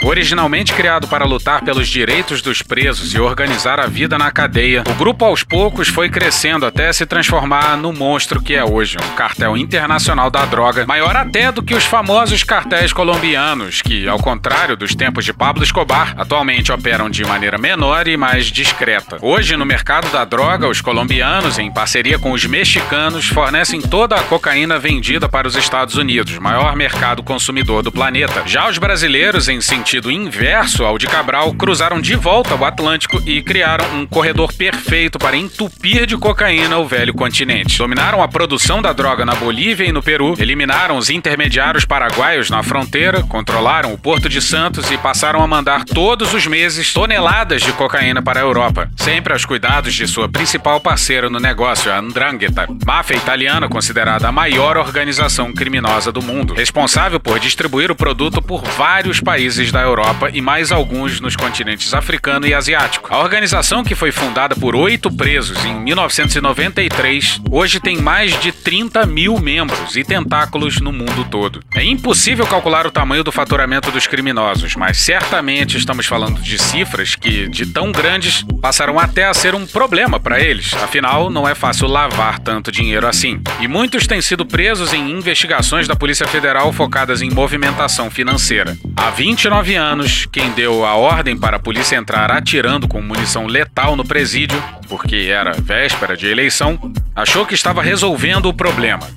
Originalmente 0.05 0.73
criado 0.73 1.07
para 1.07 1.25
lutar 1.25 1.63
pelos 1.63 1.87
direitos 1.89 2.43
dos 2.43 2.61
presos 2.61 3.15
e 3.15 3.21
organizar 3.21 3.79
a 3.79 3.87
vida 3.87 4.19
na 4.19 4.33
cadeia, 4.33 4.83
o 4.91 4.95
grupo 4.95 5.25
aos 5.25 5.45
poucos 5.45 5.87
foi 5.87 6.09
crescendo 6.11 6.67
até 6.67 6.93
se 6.93 7.07
transformar 7.07 7.77
no 7.77 7.93
monstro 7.93 8.43
que 8.43 8.53
é 8.55 8.65
hoje, 8.65 8.97
um 9.01 9.15
cartel 9.15 9.57
internacional 9.57 10.29
da 10.29 10.45
droga, 10.45 10.85
maior 10.87 11.17
até 11.17 11.53
do 11.53 11.63
que 11.63 11.75
os 11.75 11.85
famosos 11.85 12.43
cartéis 12.43 12.93
colombianos, 12.93 13.81
que, 13.81 14.09
ao 14.09 14.19
contrário 14.19 14.77
dos 14.77 14.93
tempos 14.93 15.25
de 15.25 15.33
Pablo 15.33 15.63
Escobar, 15.63 16.15
atualmente 16.17 16.73
operam 16.73 17.09
de 17.09 17.25
maneira 17.25 17.57
menor 17.57 18.09
e 18.09 18.17
mais 18.17 18.47
discreta. 18.47 19.19
Hoje, 19.23 19.57
no 19.57 19.65
mercado 19.65 20.11
da 20.11 20.25
droga, 20.25 20.67
os 20.67 20.81
colombianos, 20.81 21.61
em 21.61 21.73
parceria 21.73 22.19
com 22.19 22.33
os 22.33 22.45
mexicanos, 22.45 23.29
fornecem 23.29 23.81
toda 23.81 24.17
a 24.17 24.23
cocaína 24.25 24.81
vendida 24.81 25.29
para 25.29 25.47
os 25.47 25.55
Estados 25.55 25.95
Unidos, 25.95 26.37
maior 26.39 26.75
mercado 26.75 27.23
consumidor 27.23 27.85
do 27.85 27.93
planeta. 27.93 28.43
Já 28.47 28.69
os 28.69 28.79
brasileiros, 28.79 29.49
em 29.49 29.61
sentido 29.61 29.92
sentido 29.93 30.11
inverso 30.11 30.87
ao 30.87 30.97
de 30.97 31.07
Cabral, 31.07 31.53
cruzaram 31.53 32.01
de 32.01 32.17
volta 32.17 32.55
o 32.55 32.65
Atlântico 32.65 33.23
e 33.27 33.43
criaram 33.43 33.85
um 33.95 34.07
corredor 34.07 34.51
perfeito 34.51 35.19
para 35.19 35.37
entupir 35.37 36.07
de 36.07 36.17
cocaína 36.17 36.79
o 36.79 36.89
velho 36.89 37.13
continente. 37.13 37.77
Dominaram 37.77 38.23
a 38.23 38.29
produção 38.29 38.81
da 38.81 38.91
droga 38.95 39.27
na 39.27 39.35
Bolívia 39.35 39.85
e 39.85 39.93
no 39.93 40.03
Peru, 40.03 40.35
eliminaram 40.39 40.97
os 40.97 41.11
intermediários 41.11 41.85
paraguaios 41.85 42.49
na 42.49 42.63
fronteira, 42.63 43.23
controlaram 43.25 43.93
o 43.93 43.99
Porto 43.99 44.31
de 44.31 44.41
Santos 44.41 44.91
e 44.91 44.97
passaram 44.97 45.43
a 45.43 45.47
mandar 45.47 45.85
todos 45.85 46.33
os 46.33 46.47
meses 46.47 46.91
toneladas 46.95 47.61
de 47.61 47.73
cocaína 47.75 48.23
para 48.23 48.41
a 48.41 48.43
Europa, 48.43 48.91
sempre 48.97 49.35
aos 49.35 49.45
cuidados 49.45 49.93
de 49.93 50.07
sua 50.07 50.27
principal 50.27 50.81
parceira 50.81 51.29
no 51.29 51.39
negócio, 51.39 51.93
a 51.93 51.99
Andrangheta, 51.99 52.67
máfia 52.87 53.17
italiana 53.17 53.69
considerada 53.69 54.27
a 54.27 54.33
maior 54.33 54.79
organização 54.79 55.53
criminosa 55.53 56.11
do 56.11 56.23
mundo, 56.23 56.55
responsável 56.55 57.21
por 57.21 57.39
distribuir 57.39 57.91
o 57.91 57.95
produto 57.95 58.41
por 58.41 58.63
vários 58.63 59.21
países 59.21 59.71
da 59.71 59.82
Europa 59.83 60.31
e 60.33 60.41
mais 60.41 60.73
alguns 60.73 61.21
nos 61.21 61.37
continentes 61.37 61.93
africano 61.95 62.47
e 62.47 62.55
asiático. 62.55 63.13
A 63.13 63.19
organização, 63.19 63.85
que 63.85 63.95
foi 63.95 64.13
fundada 64.13 64.55
por 64.57 64.75
oito 64.75 65.11
presos 65.11 65.65
em 65.65 65.75
1993, 65.75 67.41
hoje 67.51 67.81
tem 67.81 67.99
mais 67.99 68.39
de 68.41 68.53
30 68.53 69.07
mil 69.07 69.39
membros 69.39 69.97
e 69.97 70.05
tentáculos 70.05 70.81
no 70.81 70.93
mundo 70.93 71.27
todo. 71.31 71.61
É 71.75 71.85
impossível 71.85 72.47
calcular 72.47 72.87
o 72.87 72.91
tamanho 72.91 73.25
do 73.25 73.33
faturamento 73.33 73.91
dos 73.91 74.07
criminosos, 74.07 74.75
mas 74.75 74.99
certamente 74.99 75.77
estamos 75.77 76.07
falando 76.07 76.41
de 76.41 76.59
cifras 76.59 77.15
que, 77.15 77.49
de 77.49 77.67
tão 77.67 77.93
grandes, 77.93 78.45
passarão 78.61 78.99
até 78.99 79.27
a 79.27 79.35
ser 79.35 79.55
um 79.55 79.67
problema 79.67 80.19
para 80.19 80.41
eles. 80.41 80.75
Afinal, 80.75 81.31
não 81.31 81.49
é 81.49 81.55
fácil 81.55 81.87
lavar 81.87 82.39
tanto 82.39 82.73
dinheiro 82.73 83.07
assim. 83.07 83.41
E 83.61 83.69
muitos 83.69 84.07
têm 84.07 84.21
sido 84.21 84.45
presos 84.45 84.93
em 84.93 85.11
investigações 85.11 85.87
da 85.87 85.97
Polícia 85.97 86.27
Federal 86.27 86.73
focadas 86.73 87.23
em 87.23 87.31
movimentação 87.31 88.11
financeira. 88.11 88.77
Há 88.97 89.11
29 89.11 89.62
anos, 89.71 90.27
quem 90.27 90.51
deu 90.51 90.85
a 90.85 90.97
ordem 90.97 91.37
para 91.39 91.57
a 91.57 91.61
polícia 91.61 91.95
entrar 91.95 92.31
atirando 92.33 92.89
com 92.89 93.01
munição 93.01 93.47
letal 93.47 93.95
no 93.95 94.05
presídio, 94.05 94.61
porque 94.89 95.29
era 95.31 95.53
véspera 95.53 96.17
de 96.17 96.27
eleição, 96.27 96.93
achou 97.15 97.47
que 97.47 97.55
estava 97.55 97.81
resolvendo 97.81 98.47
o 98.47 98.53
problema. 98.53 99.09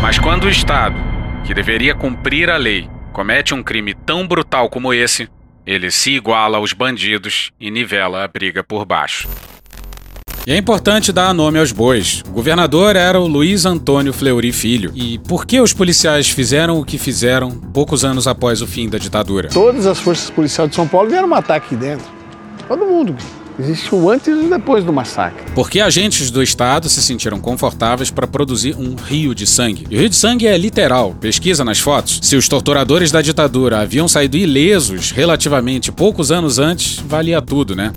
Mas 0.00 0.18
quando 0.18 0.44
o 0.44 0.48
Estado, 0.48 0.96
que 1.44 1.52
deveria 1.52 1.94
cumprir 1.94 2.48
a 2.48 2.56
lei, 2.56 2.88
comete 3.12 3.52
um 3.52 3.62
crime 3.62 3.92
tão 3.92 4.26
brutal 4.26 4.70
como 4.70 4.94
esse, 4.94 5.28
ele 5.66 5.90
se 5.90 6.12
iguala 6.12 6.56
aos 6.56 6.72
bandidos 6.72 7.50
e 7.60 7.70
nivela 7.70 8.24
a 8.24 8.28
briga 8.28 8.64
por 8.64 8.86
baixo. 8.86 9.28
E 10.50 10.52
é 10.52 10.56
importante 10.56 11.12
dar 11.12 11.32
nome 11.32 11.60
aos 11.60 11.70
bois. 11.70 12.24
O 12.28 12.32
governador 12.32 12.96
era 12.96 13.20
o 13.20 13.28
Luiz 13.28 13.64
Antônio 13.64 14.12
Fleury 14.12 14.50
Filho. 14.50 14.90
E 14.96 15.16
por 15.20 15.46
que 15.46 15.60
os 15.60 15.72
policiais 15.72 16.28
fizeram 16.28 16.80
o 16.80 16.84
que 16.84 16.98
fizeram 16.98 17.52
poucos 17.52 18.04
anos 18.04 18.26
após 18.26 18.60
o 18.60 18.66
fim 18.66 18.88
da 18.88 18.98
ditadura? 18.98 19.48
Todas 19.50 19.86
as 19.86 20.00
forças 20.00 20.28
policiais 20.28 20.68
de 20.68 20.74
São 20.74 20.88
Paulo 20.88 21.08
vieram 21.08 21.28
matar 21.28 21.54
aqui 21.54 21.76
dentro. 21.76 22.04
Todo 22.66 22.84
mundo. 22.84 23.14
Existe 23.60 23.94
o 23.94 24.10
antes 24.10 24.26
e 24.26 24.32
o 24.32 24.50
depois 24.50 24.82
do 24.82 24.92
massacre. 24.92 25.40
Porque 25.54 25.78
agentes 25.78 26.32
do 26.32 26.42
Estado 26.42 26.88
se 26.88 27.00
sentiram 27.00 27.38
confortáveis 27.38 28.10
para 28.10 28.26
produzir 28.26 28.74
um 28.76 28.96
rio 28.96 29.36
de 29.36 29.46
sangue. 29.46 29.86
E 29.88 29.94
o 29.94 30.00
rio 30.00 30.08
de 30.08 30.16
sangue 30.16 30.48
é 30.48 30.58
literal. 30.58 31.14
Pesquisa 31.20 31.64
nas 31.64 31.78
fotos. 31.78 32.18
Se 32.24 32.34
os 32.34 32.48
torturadores 32.48 33.12
da 33.12 33.22
ditadura 33.22 33.78
haviam 33.78 34.08
saído 34.08 34.36
ilesos 34.36 35.12
relativamente 35.12 35.92
poucos 35.92 36.32
anos 36.32 36.58
antes, 36.58 36.98
valia 36.98 37.40
tudo, 37.40 37.76
né? 37.76 37.92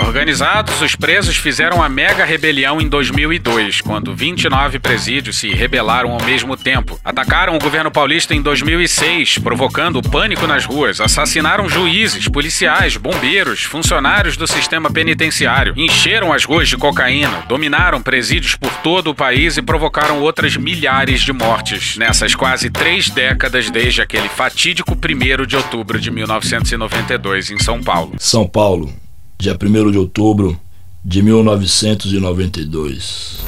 Organizados, 0.00 0.80
os 0.80 0.96
presos 0.96 1.36
fizeram 1.36 1.82
a 1.82 1.88
mega 1.88 2.24
rebelião 2.24 2.80
em 2.80 2.88
2002, 2.88 3.80
quando 3.80 4.14
29 4.14 4.78
presídios 4.78 5.36
se 5.36 5.50
rebelaram 5.50 6.10
ao 6.12 6.22
mesmo 6.24 6.56
tempo. 6.56 6.98
Atacaram 7.04 7.54
o 7.54 7.58
governo 7.58 7.90
paulista 7.90 8.34
em 8.34 8.42
2006, 8.42 9.38
provocando 9.38 10.02
pânico 10.02 10.46
nas 10.46 10.64
ruas. 10.64 11.00
Assassinaram 11.00 11.68
juízes, 11.68 12.28
policiais, 12.28 12.96
bombeiros, 12.96 13.62
funcionários 13.62 14.36
do 14.36 14.46
sistema 14.46 14.90
penitenciário. 14.90 15.74
Encheram 15.76 16.32
as 16.32 16.44
ruas 16.44 16.68
de 16.68 16.76
cocaína, 16.76 17.44
dominaram 17.48 18.02
presídios 18.02 18.56
por 18.56 18.72
todo 18.78 19.10
o 19.10 19.14
país 19.14 19.56
e 19.56 19.62
provocaram 19.62 20.20
outras 20.20 20.56
milhares 20.56 21.20
de 21.20 21.32
mortes 21.32 21.96
nessas 21.96 22.34
quase 22.34 22.70
três 22.70 23.10
décadas 23.10 23.70
desde 23.70 24.02
aquele 24.02 24.28
fatídico 24.28 24.94
1 24.94 25.46
de 25.46 25.56
outubro 25.56 26.00
de 26.00 26.10
1992 26.10 27.50
em 27.50 27.58
São 27.58 27.82
Paulo. 27.82 28.14
São 28.18 28.46
Paulo, 28.46 28.92
dia 29.40 29.58
1 29.60 29.90
de 29.90 29.96
outubro 29.96 30.60
de 31.02 31.22
1992. 31.22 33.38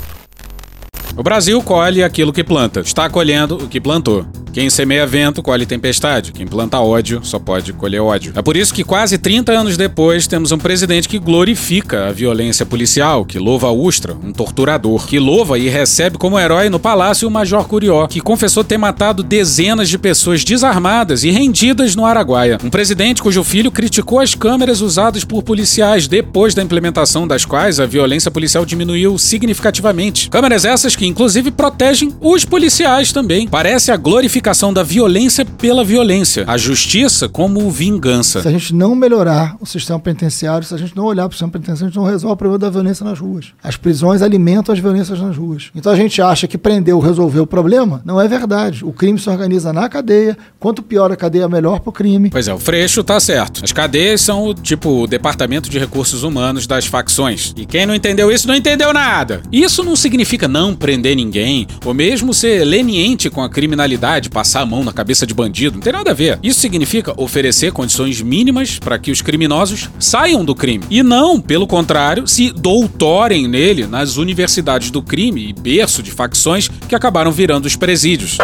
O 1.15 1.23
Brasil 1.23 1.63
colhe 1.63 2.03
aquilo 2.03 2.33
que 2.33 2.43
planta, 2.43 2.81
está 2.81 3.11
colhendo 3.11 3.57
o 3.57 3.69
que 3.69 3.79
plantou. 3.79 4.27
Quem 4.53 4.69
semeia 4.69 5.07
vento 5.07 5.43
colhe 5.43 5.65
tempestade. 5.65 6.31
Quem 6.31 6.47
planta 6.47 6.79
ódio 6.79 7.21
só 7.25 7.39
pode 7.39 7.73
colher 7.73 8.03
ódio. 8.03 8.35
É 8.37 8.43
por 8.43 8.55
isso 8.55 8.75
que 8.75 8.85
quase 8.85 9.17
30 9.17 9.51
anos 9.51 9.79
depois 9.79 10.27
temos 10.27 10.53
um 10.53 10.59
presidente 10.59 11.09
que 11.09 11.19
glorifica 11.19 12.09
a 12.09 12.13
violência 12.13 12.67
policial, 12.67 13.25
que 13.25 13.39
louva 13.39 13.71
Ustra, 13.71 14.13
um 14.13 14.31
torturador, 14.31 15.07
que 15.07 15.19
louva 15.19 15.59
e 15.59 15.71
recebe 15.71 16.19
como 16.19 16.39
herói 16.39 16.69
no 16.69 16.79
palácio 16.79 17.27
o 17.27 17.31
Major 17.31 17.67
Curió, 17.67 18.07
que 18.07 18.21
confessou 18.21 18.63
ter 18.63 18.77
matado 18.77 19.23
dezenas 19.23 19.89
de 19.89 19.97
pessoas 19.97 20.45
desarmadas 20.45 21.25
e 21.25 21.31
rendidas 21.31 21.97
no 21.97 22.05
Araguaia. 22.05 22.59
Um 22.63 22.69
presidente 22.69 23.23
cujo 23.23 23.43
filho 23.43 23.73
criticou 23.73 24.21
as 24.21 24.35
câmeras 24.35 24.83
usadas 24.83 25.25
por 25.25 25.43
policiais 25.43 26.07
depois 26.07 26.55
da 26.55 26.63
implementação 26.63 27.27
das 27.27 27.47
quais 27.47 27.81
a 27.81 27.87
violência 27.87 28.31
policial 28.31 28.67
diminuiu 28.67 29.17
significativamente. 29.17 30.29
Câmeras 30.29 30.67
essas 30.67 30.95
que 30.95 31.07
inclusive 31.07 31.51
protegem 31.51 32.13
os 32.21 32.45
policiais 32.45 33.13
também. 33.13 33.49
Parece 33.49 33.91
a 33.91 33.97
glorificação 33.97 34.42
da 34.73 34.83
violência 34.83 35.45
pela 35.45 35.85
violência, 35.85 36.45
a 36.49 36.57
justiça 36.57 37.29
como 37.29 37.71
vingança. 37.71 38.43
Se 38.43 38.49
a 38.49 38.51
gente 38.51 38.75
não 38.75 38.95
melhorar 38.95 39.57
o 39.61 39.67
sistema 39.67 40.01
penitenciário, 40.01 40.67
se 40.67 40.75
a 40.75 40.79
gente 40.79 40.97
não 40.97 41.05
olhar 41.05 41.23
para 41.25 41.31
o 41.31 41.33
sistema 41.33 41.53
penitenciário, 41.53 41.87
a 41.87 41.91
gente 41.91 41.97
não 41.97 42.05
resolve 42.05 42.35
o 42.35 42.37
problema 42.37 42.59
da 42.59 42.71
violência 42.71 43.05
nas 43.05 43.19
ruas. 43.19 43.53
As 43.63 43.77
prisões 43.77 44.23
alimentam 44.23 44.73
as 44.73 44.79
violências 44.79 45.21
nas 45.21 45.37
ruas. 45.37 45.71
Então 45.75 45.93
a 45.93 45.97
gente 45.97 46.21
acha 46.21 46.47
que 46.47 46.59
prendeu 46.59 46.99
resolveu 46.99 47.43
o 47.43 47.47
problema? 47.47 48.03
Não 48.05 48.21
é 48.21 48.27
verdade. 48.27 48.85
O 48.85 48.93
crime 48.93 49.19
se 49.19 49.29
organiza 49.29 49.73
na 49.73 49.89
cadeia. 49.89 50.37
Quanto 50.59 50.83
pior 50.83 51.13
a 51.13 51.17
cadeia, 51.17 51.49
melhor 51.49 51.81
para 51.81 51.91
o 51.91 51.93
crime. 51.93 52.31
Pois 52.31 52.49
é, 52.49 52.55
o 52.55 52.59
Freixo 52.59 53.05
tá 53.05 53.21
certo. 53.21 53.63
As 53.65 53.73
cadeias 53.73 54.21
são 54.21 54.45
o 54.45 54.55
tipo 54.55 55.03
o 55.03 55.07
departamento 55.07 55.69
de 55.69 55.79
recursos 55.79 56.23
humanos 56.23 56.67
das 56.67 56.87
facções. 56.87 57.53
E 57.57 57.67
quem 57.67 57.87
não 57.87 57.95
entendeu 57.95 58.31
isso 58.31 58.49
não 58.49 58.55
entendeu 58.55 58.93
nada. 58.93 59.43
Isso 59.53 59.85
não 59.85 59.95
significa 59.95 60.49
não 60.49 60.75
prender 60.75 61.17
ninguém, 61.17 61.67
ou 61.85 61.93
mesmo 61.93 62.33
ser 62.33 62.65
leniente 62.65 63.29
com 63.29 63.43
a 63.43 63.49
criminalidade, 63.49 64.31
passar 64.33 64.63
a 64.63 64.67
mão 64.67 64.83
na 64.83 64.93
cabeça 64.93 65.27
de 65.27 65.35
bandido, 65.35 65.77
não 65.77 65.83
tem 65.83 65.93
nada 65.93 66.11
a 66.11 66.15
ver. 66.15 66.39
Isso 66.43 66.61
significa 66.61 67.13
oferecer 67.17 67.73
condições 67.73 68.21
mínimas 68.21 68.79
para 68.79 68.99
que 68.99 69.11
os 69.11 69.23
criminosos 69.23 69.91
saiam 69.99 70.45
do 70.45 70.55
crime. 70.55 70.85
E 70.91 71.03
não, 71.03 71.41
pelo 71.41 71.67
contrário, 71.67 72.27
se 72.27 72.51
doutorem 72.51 73.47
nele 73.47 73.87
nas 73.87 74.17
universidades 74.17 74.91
do 74.91 75.03
crime 75.03 75.49
e 75.49 75.53
berço 75.53 76.03
de 76.03 76.11
facções 76.11 76.69
que 76.89 76.95
acabaram 76.95 77.31
virando 77.31 77.67
os 77.67 77.77
presídios. 77.77 78.39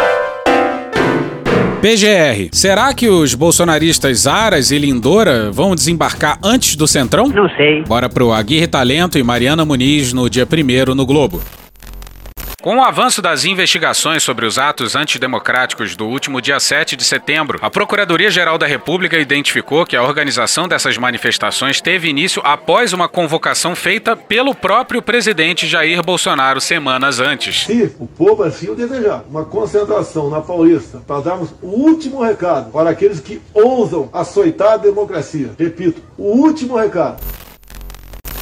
PGR, 1.81 2.49
será 2.51 2.93
que 2.93 3.07
os 3.07 3.33
bolsonaristas 3.33 4.27
Aras 4.27 4.69
e 4.69 4.77
Lindora 4.77 5.49
vão 5.49 5.73
desembarcar 5.73 6.37
antes 6.43 6.75
do 6.75 6.85
Centrão? 6.85 7.29
Não 7.29 7.49
sei. 7.55 7.83
Bora 7.83 8.09
pro 8.09 8.33
Aguirre 8.33 8.67
Talento 8.67 9.17
e 9.17 9.23
Mariana 9.23 9.63
Muniz 9.63 10.11
no 10.11 10.29
dia 10.29 10.45
1 10.45 10.93
no 10.93 11.05
Globo. 11.05 11.41
Com 12.61 12.75
o 12.75 12.83
avanço 12.83 13.21
das 13.21 13.45
investigações 13.45 14.21
sobre 14.21 14.45
os 14.45 14.57
atos 14.57 14.93
antidemocráticos 14.93 15.95
do 15.95 16.05
último 16.05 16.41
dia 16.41 16.59
7 16.59 16.97
de 16.97 17.05
setembro, 17.05 17.57
a 17.61 17.69
Procuradoria-Geral 17.69 18.57
da 18.57 18.67
República 18.67 19.17
identificou 19.17 19.85
que 19.85 19.95
a 19.95 20.03
organização 20.03 20.67
dessas 20.67 20.97
manifestações 20.97 21.79
teve 21.79 22.09
início 22.09 22.41
após 22.43 22.91
uma 22.91 23.07
convocação 23.07 23.77
feita 23.77 24.13
pelo 24.13 24.53
próprio 24.53 25.01
presidente 25.01 25.67
Jair 25.67 26.03
Bolsonaro 26.03 26.59
semanas 26.59 27.21
antes. 27.21 27.65
Se 27.65 27.95
o 27.97 28.05
povo 28.05 28.43
assim 28.43 28.69
o 28.69 28.75
desejar, 28.75 29.23
uma 29.29 29.45
concentração 29.45 30.29
na 30.29 30.41
Paulista 30.41 31.01
para 31.07 31.21
darmos 31.21 31.51
o 31.61 31.67
último 31.67 32.21
recado 32.21 32.71
para 32.73 32.89
aqueles 32.89 33.21
que 33.21 33.41
ousam 33.53 34.09
açoitar 34.11 34.73
a 34.73 34.77
democracia. 34.77 35.51
Repito, 35.57 36.01
o 36.17 36.25
último 36.25 36.75
recado. 36.75 37.38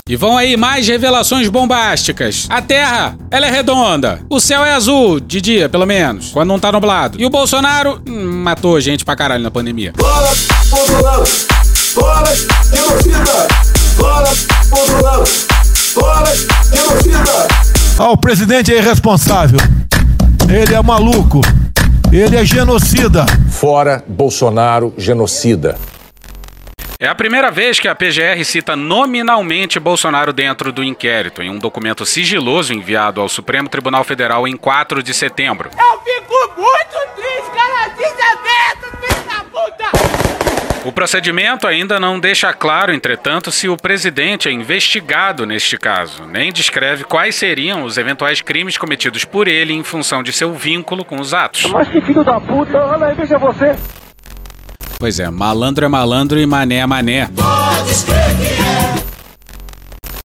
E 0.08 0.16
vão 0.16 0.38
aí 0.38 0.56
mais 0.56 0.88
revelações 0.88 1.50
bombásticas. 1.50 2.48
A 2.50 2.62
Terra, 2.62 3.18
ela 3.30 3.46
é 3.46 3.52
redonda. 3.52 4.22
O 4.30 4.40
céu 4.40 4.64
é 4.64 4.72
azul, 4.72 5.20
de 5.20 5.42
dia, 5.42 5.68
pelo 5.68 5.86
menos, 5.86 6.32
quando 6.32 6.48
não 6.48 6.58
tá 6.58 6.72
nublado. 6.72 7.20
E 7.20 7.26
o 7.26 7.30
Bolsonaro 7.30 8.02
hum, 8.08 8.42
matou 8.44 8.80
gente 8.80 9.04
pra 9.04 9.18
caralho 9.18 9.44
na 9.44 9.52
pandemia. 9.52 9.92
Bora, 9.98 10.30
Bolsonaro! 10.70 11.24
Bora, 11.94 12.36
genocida! 12.72 13.48
Bora, 13.98 14.30
Bolsonaro! 14.70 15.24
Bora, 15.94 16.36
genocida! 16.72 17.48
Ah, 18.00 18.12
o 18.12 18.18
presidente 18.18 18.74
é 18.74 18.78
irresponsável. 18.78 19.60
Ele 20.48 20.74
é 20.74 20.82
maluco. 20.82 21.42
Ele 22.14 22.38
é 22.38 22.46
genocida. 22.46 23.26
Fora 23.50 24.02
Bolsonaro, 24.08 24.94
genocida. 24.98 25.78
É 27.00 27.08
a 27.08 27.14
primeira 27.14 27.52
vez 27.52 27.80
que 27.80 27.88
a 27.88 27.94
PGR 27.94 28.44
cita 28.44 28.76
nominalmente 28.76 29.80
Bolsonaro 29.80 30.34
dentro 30.34 30.72
do 30.72 30.84
inquérito, 30.84 31.44
em 31.44 31.50
um 31.52 31.60
documento 31.60 32.04
sigiloso 32.08 32.74
enviado 32.74 33.22
ao 33.22 33.30
Supremo 33.30 33.70
Tribunal 33.70 34.04
Federal 34.04 34.48
em 34.48 34.58
4 34.58 35.04
de 35.04 35.14
setembro. 35.14 35.70
Eu 35.78 36.00
fico 36.00 36.60
muito 36.60 37.16
triste, 37.16 37.52
cara, 37.54 37.88
desaberto, 37.90 38.98
filho 38.98 39.30
da 39.30 39.44
puta! 39.44 40.88
O 40.90 40.92
procedimento 40.92 41.68
ainda 41.68 42.00
não 42.00 42.20
deixa 42.20 42.52
claro, 42.52 42.92
entretanto, 42.92 43.52
se 43.52 43.70
o 43.70 43.78
presidente 43.78 44.50
é 44.50 44.52
investigado 44.52 45.46
neste 45.46 45.78
caso, 45.78 46.26
nem 46.26 46.52
descreve 46.52 47.04
quais 47.04 47.36
seriam 47.36 47.84
os 47.84 48.00
eventuais 48.00 48.42
crimes 48.42 48.76
cometidos 48.76 49.24
por 49.24 49.48
ele 49.48 49.72
em 49.72 49.84
função 49.84 50.24
de 50.24 50.34
seu 50.34 50.52
vínculo 50.52 51.06
com 51.06 51.20
os 51.20 51.32
atos. 51.32 51.66
Mas 51.66 51.90
que 51.90 52.02
filho 52.02 52.24
da 52.24 52.42
puta, 52.42 52.84
olha 52.86 53.06
aí, 53.06 53.16
veja 53.16 53.38
você. 53.38 53.76
Pois 55.00 55.20
é, 55.20 55.30
malandro 55.30 55.86
é 55.86 55.88
malandro 55.88 56.40
e 56.40 56.46
mané 56.48 56.78
é 56.78 56.86
mané. 56.88 57.30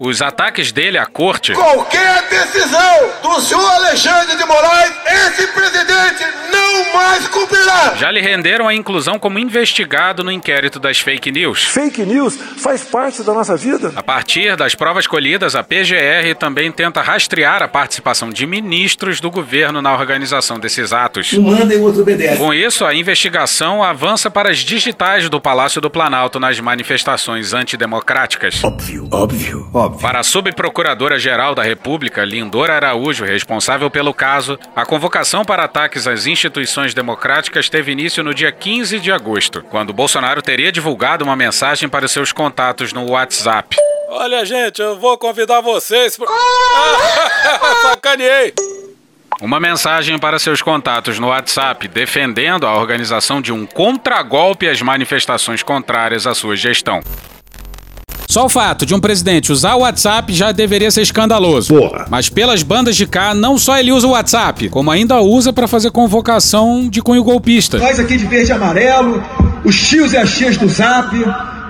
Os 0.01 0.23
ataques 0.23 0.73
dele 0.73 0.97
à 0.97 1.05
corte. 1.05 1.53
Qualquer 1.53 2.29
decisão 2.31 3.11
do 3.23 3.41
senhor 3.43 3.71
Alexandre 3.75 4.35
de 4.35 4.45
Moraes, 4.47 4.93
esse 5.07 5.47
presidente 5.49 6.25
não 6.51 6.62
mais 6.93 7.29
cumprirá. 7.29 7.95
já 7.97 8.11
lhe 8.11 8.21
renderam 8.21 8.69
a 8.69 8.75
inclusão 8.75 9.19
como 9.19 9.39
investigado 9.39 10.25
no 10.25 10.31
inquérito 10.31 10.79
das 10.79 10.99
fake 10.99 11.31
news. 11.31 11.65
Fake 11.65 12.03
news 12.03 12.37
faz 12.59 12.83
parte 12.85 13.23
da 13.23 13.33
nossa 13.33 13.57
vida. 13.57 13.93
A 13.95 14.03
partir 14.03 14.57
das 14.57 14.75
provas 14.75 15.07
colhidas, 15.07 15.55
a 15.55 15.63
PGR 15.63 16.35
também 16.39 16.71
tenta 16.73 17.03
rastrear 17.03 17.63
a 17.63 17.69
participação 17.69 18.31
de 18.31 18.47
ministros 18.47 19.21
do 19.21 19.31
governo 19.31 19.83
na 19.83 19.93
organização 19.93 20.59
desses 20.59 20.93
atos. 20.93 21.33
Um 21.33 21.43
manda 21.43 21.75
e 21.75 21.77
o 21.77 21.83
outro 21.83 22.03
obedece. 22.03 22.37
Com 22.39 22.53
isso, 22.55 22.85
a 22.85 22.95
investigação 22.95 23.83
avança 23.83 24.31
para 24.31 24.51
as 24.51 24.59
digitais 24.59 25.29
do 25.29 25.41
Palácio 25.41 25.81
do 25.81 25.91
Planalto 25.91 26.41
nas 26.41 26.59
manifestações 26.61 27.53
antidemocráticas. 27.53 28.63
Óbvio, 28.65 29.09
óbvio, 29.11 29.69
óbvio. 29.73 30.01
Para 30.01 30.21
a 30.21 30.23
subprocuradora-geral 30.23 31.55
da 31.55 31.63
República, 31.63 32.25
Lindora 32.25 32.75
Araújo, 32.75 33.25
responsável 33.25 33.91
pelo 33.91 34.15
caso, 34.15 34.59
a 34.75 34.85
convocação 34.85 35.45
para 35.45 35.65
ataques 35.65 36.07
às 36.07 36.27
instituições 36.27 36.62
democráticas 36.95 37.69
teve 37.69 37.93
início 37.93 38.23
no 38.23 38.35
dia 38.35 38.53
15 38.53 39.01
de 39.01 39.11
agosto, 39.11 39.63
quando 39.71 39.93
Bolsonaro 39.93 40.43
teria 40.43 40.71
divulgado 40.71 41.25
uma 41.25 41.37
mensagem 41.37 41.89
para 41.89 42.09
seus 42.09 42.33
contatos 42.33 42.93
no 42.93 43.11
WhatsApp. 43.11 43.77
Olha, 44.09 44.45
gente, 44.45 44.81
eu 44.81 44.99
vou 44.99 45.17
convidar 45.17 45.61
vocês. 45.61 46.17
Pra... 46.17 46.27
Sacaneei! 47.83 48.53
Uma 49.41 49.59
mensagem 49.59 50.19
para 50.19 50.39
seus 50.39 50.63
contatos 50.63 51.19
no 51.19 51.29
WhatsApp 51.29 51.89
defendendo 51.89 52.67
a 52.67 52.77
organização 52.77 53.41
de 53.41 53.53
um 53.53 53.67
contragolpe 53.67 54.69
às 54.69 54.81
manifestações 54.81 55.63
contrárias 55.63 56.27
à 56.27 56.35
sua 56.35 56.55
gestão. 56.55 57.01
Só 58.33 58.47
o 58.47 58.49
fato 58.49 58.87
de 58.87 58.95
um 58.95 58.99
presidente 58.99 59.53
usar 59.53 59.75
o 59.75 59.81
WhatsApp 59.81 60.33
já 60.33 60.53
deveria 60.53 60.91
ser 60.91 61.03
escandaloso. 61.03 61.75
Porra. 61.75 62.07
Mas 62.09 62.31
pelas 62.31 62.63
bandas 62.63 62.97
de 62.97 63.07
cá, 63.07 63.35
não 63.35 63.59
só 63.59 63.77
ele 63.77 63.93
usa 63.93 64.07
o 64.07 64.13
WhatsApp, 64.13 64.71
como 64.71 64.91
ainda 64.91 65.21
usa 65.21 65.53
para 65.53 65.69
fazer 65.69 65.91
convocação 65.91 66.89
de 66.89 67.03
cunho 67.03 67.23
golpista. 67.23 67.77
Nós 67.77 68.01
aqui 68.01 68.17
de 68.17 68.25
verde 68.25 68.49
e 68.49 68.53
amarelo, 68.55 69.23
os 69.67 69.79
tios 69.87 70.15
e 70.15 70.17
as 70.17 70.35
tias 70.35 70.57
do 70.57 70.67
Zap, 70.67 71.15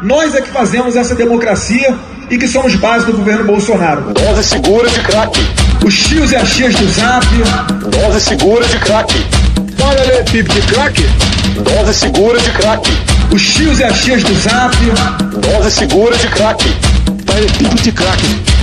nós 0.04 0.36
é 0.36 0.40
que 0.40 0.50
fazemos 0.50 0.94
essa 0.94 1.16
democracia 1.16 1.98
e 2.30 2.38
que 2.38 2.46
somos 2.46 2.76
base 2.76 3.06
do 3.06 3.12
governo 3.14 3.42
Bolsonaro. 3.42 4.14
Dose 4.14 4.44
segura 4.44 4.88
de 4.88 5.00
crack. 5.00 5.40
Os 5.84 5.98
tios 6.04 6.30
e 6.30 6.36
as 6.36 6.48
tias 6.54 6.76
do 6.76 6.88
Zap, 6.90 7.26
Dose 7.90 8.20
segura 8.20 8.64
de 8.64 8.78
crack. 8.78 9.12
Olha 9.84 10.00
ali, 10.00 10.30
pipo 10.30 10.54
de 10.54 10.62
crack. 10.62 11.02
Dose 11.60 11.94
segura 11.94 12.38
de 12.38 12.50
crack. 12.50 12.90
os 13.32 13.42
tios 13.54 13.78
e 13.80 13.84
as 13.84 14.00
tias 14.00 14.22
do 14.22 14.34
Zap, 14.34 14.76
Dose 15.40 15.70
segura 15.70 16.16
de 16.16 16.28
crack. 16.28 16.64
Tá 17.26 17.34
de 17.82 17.92
crack. 17.92 18.61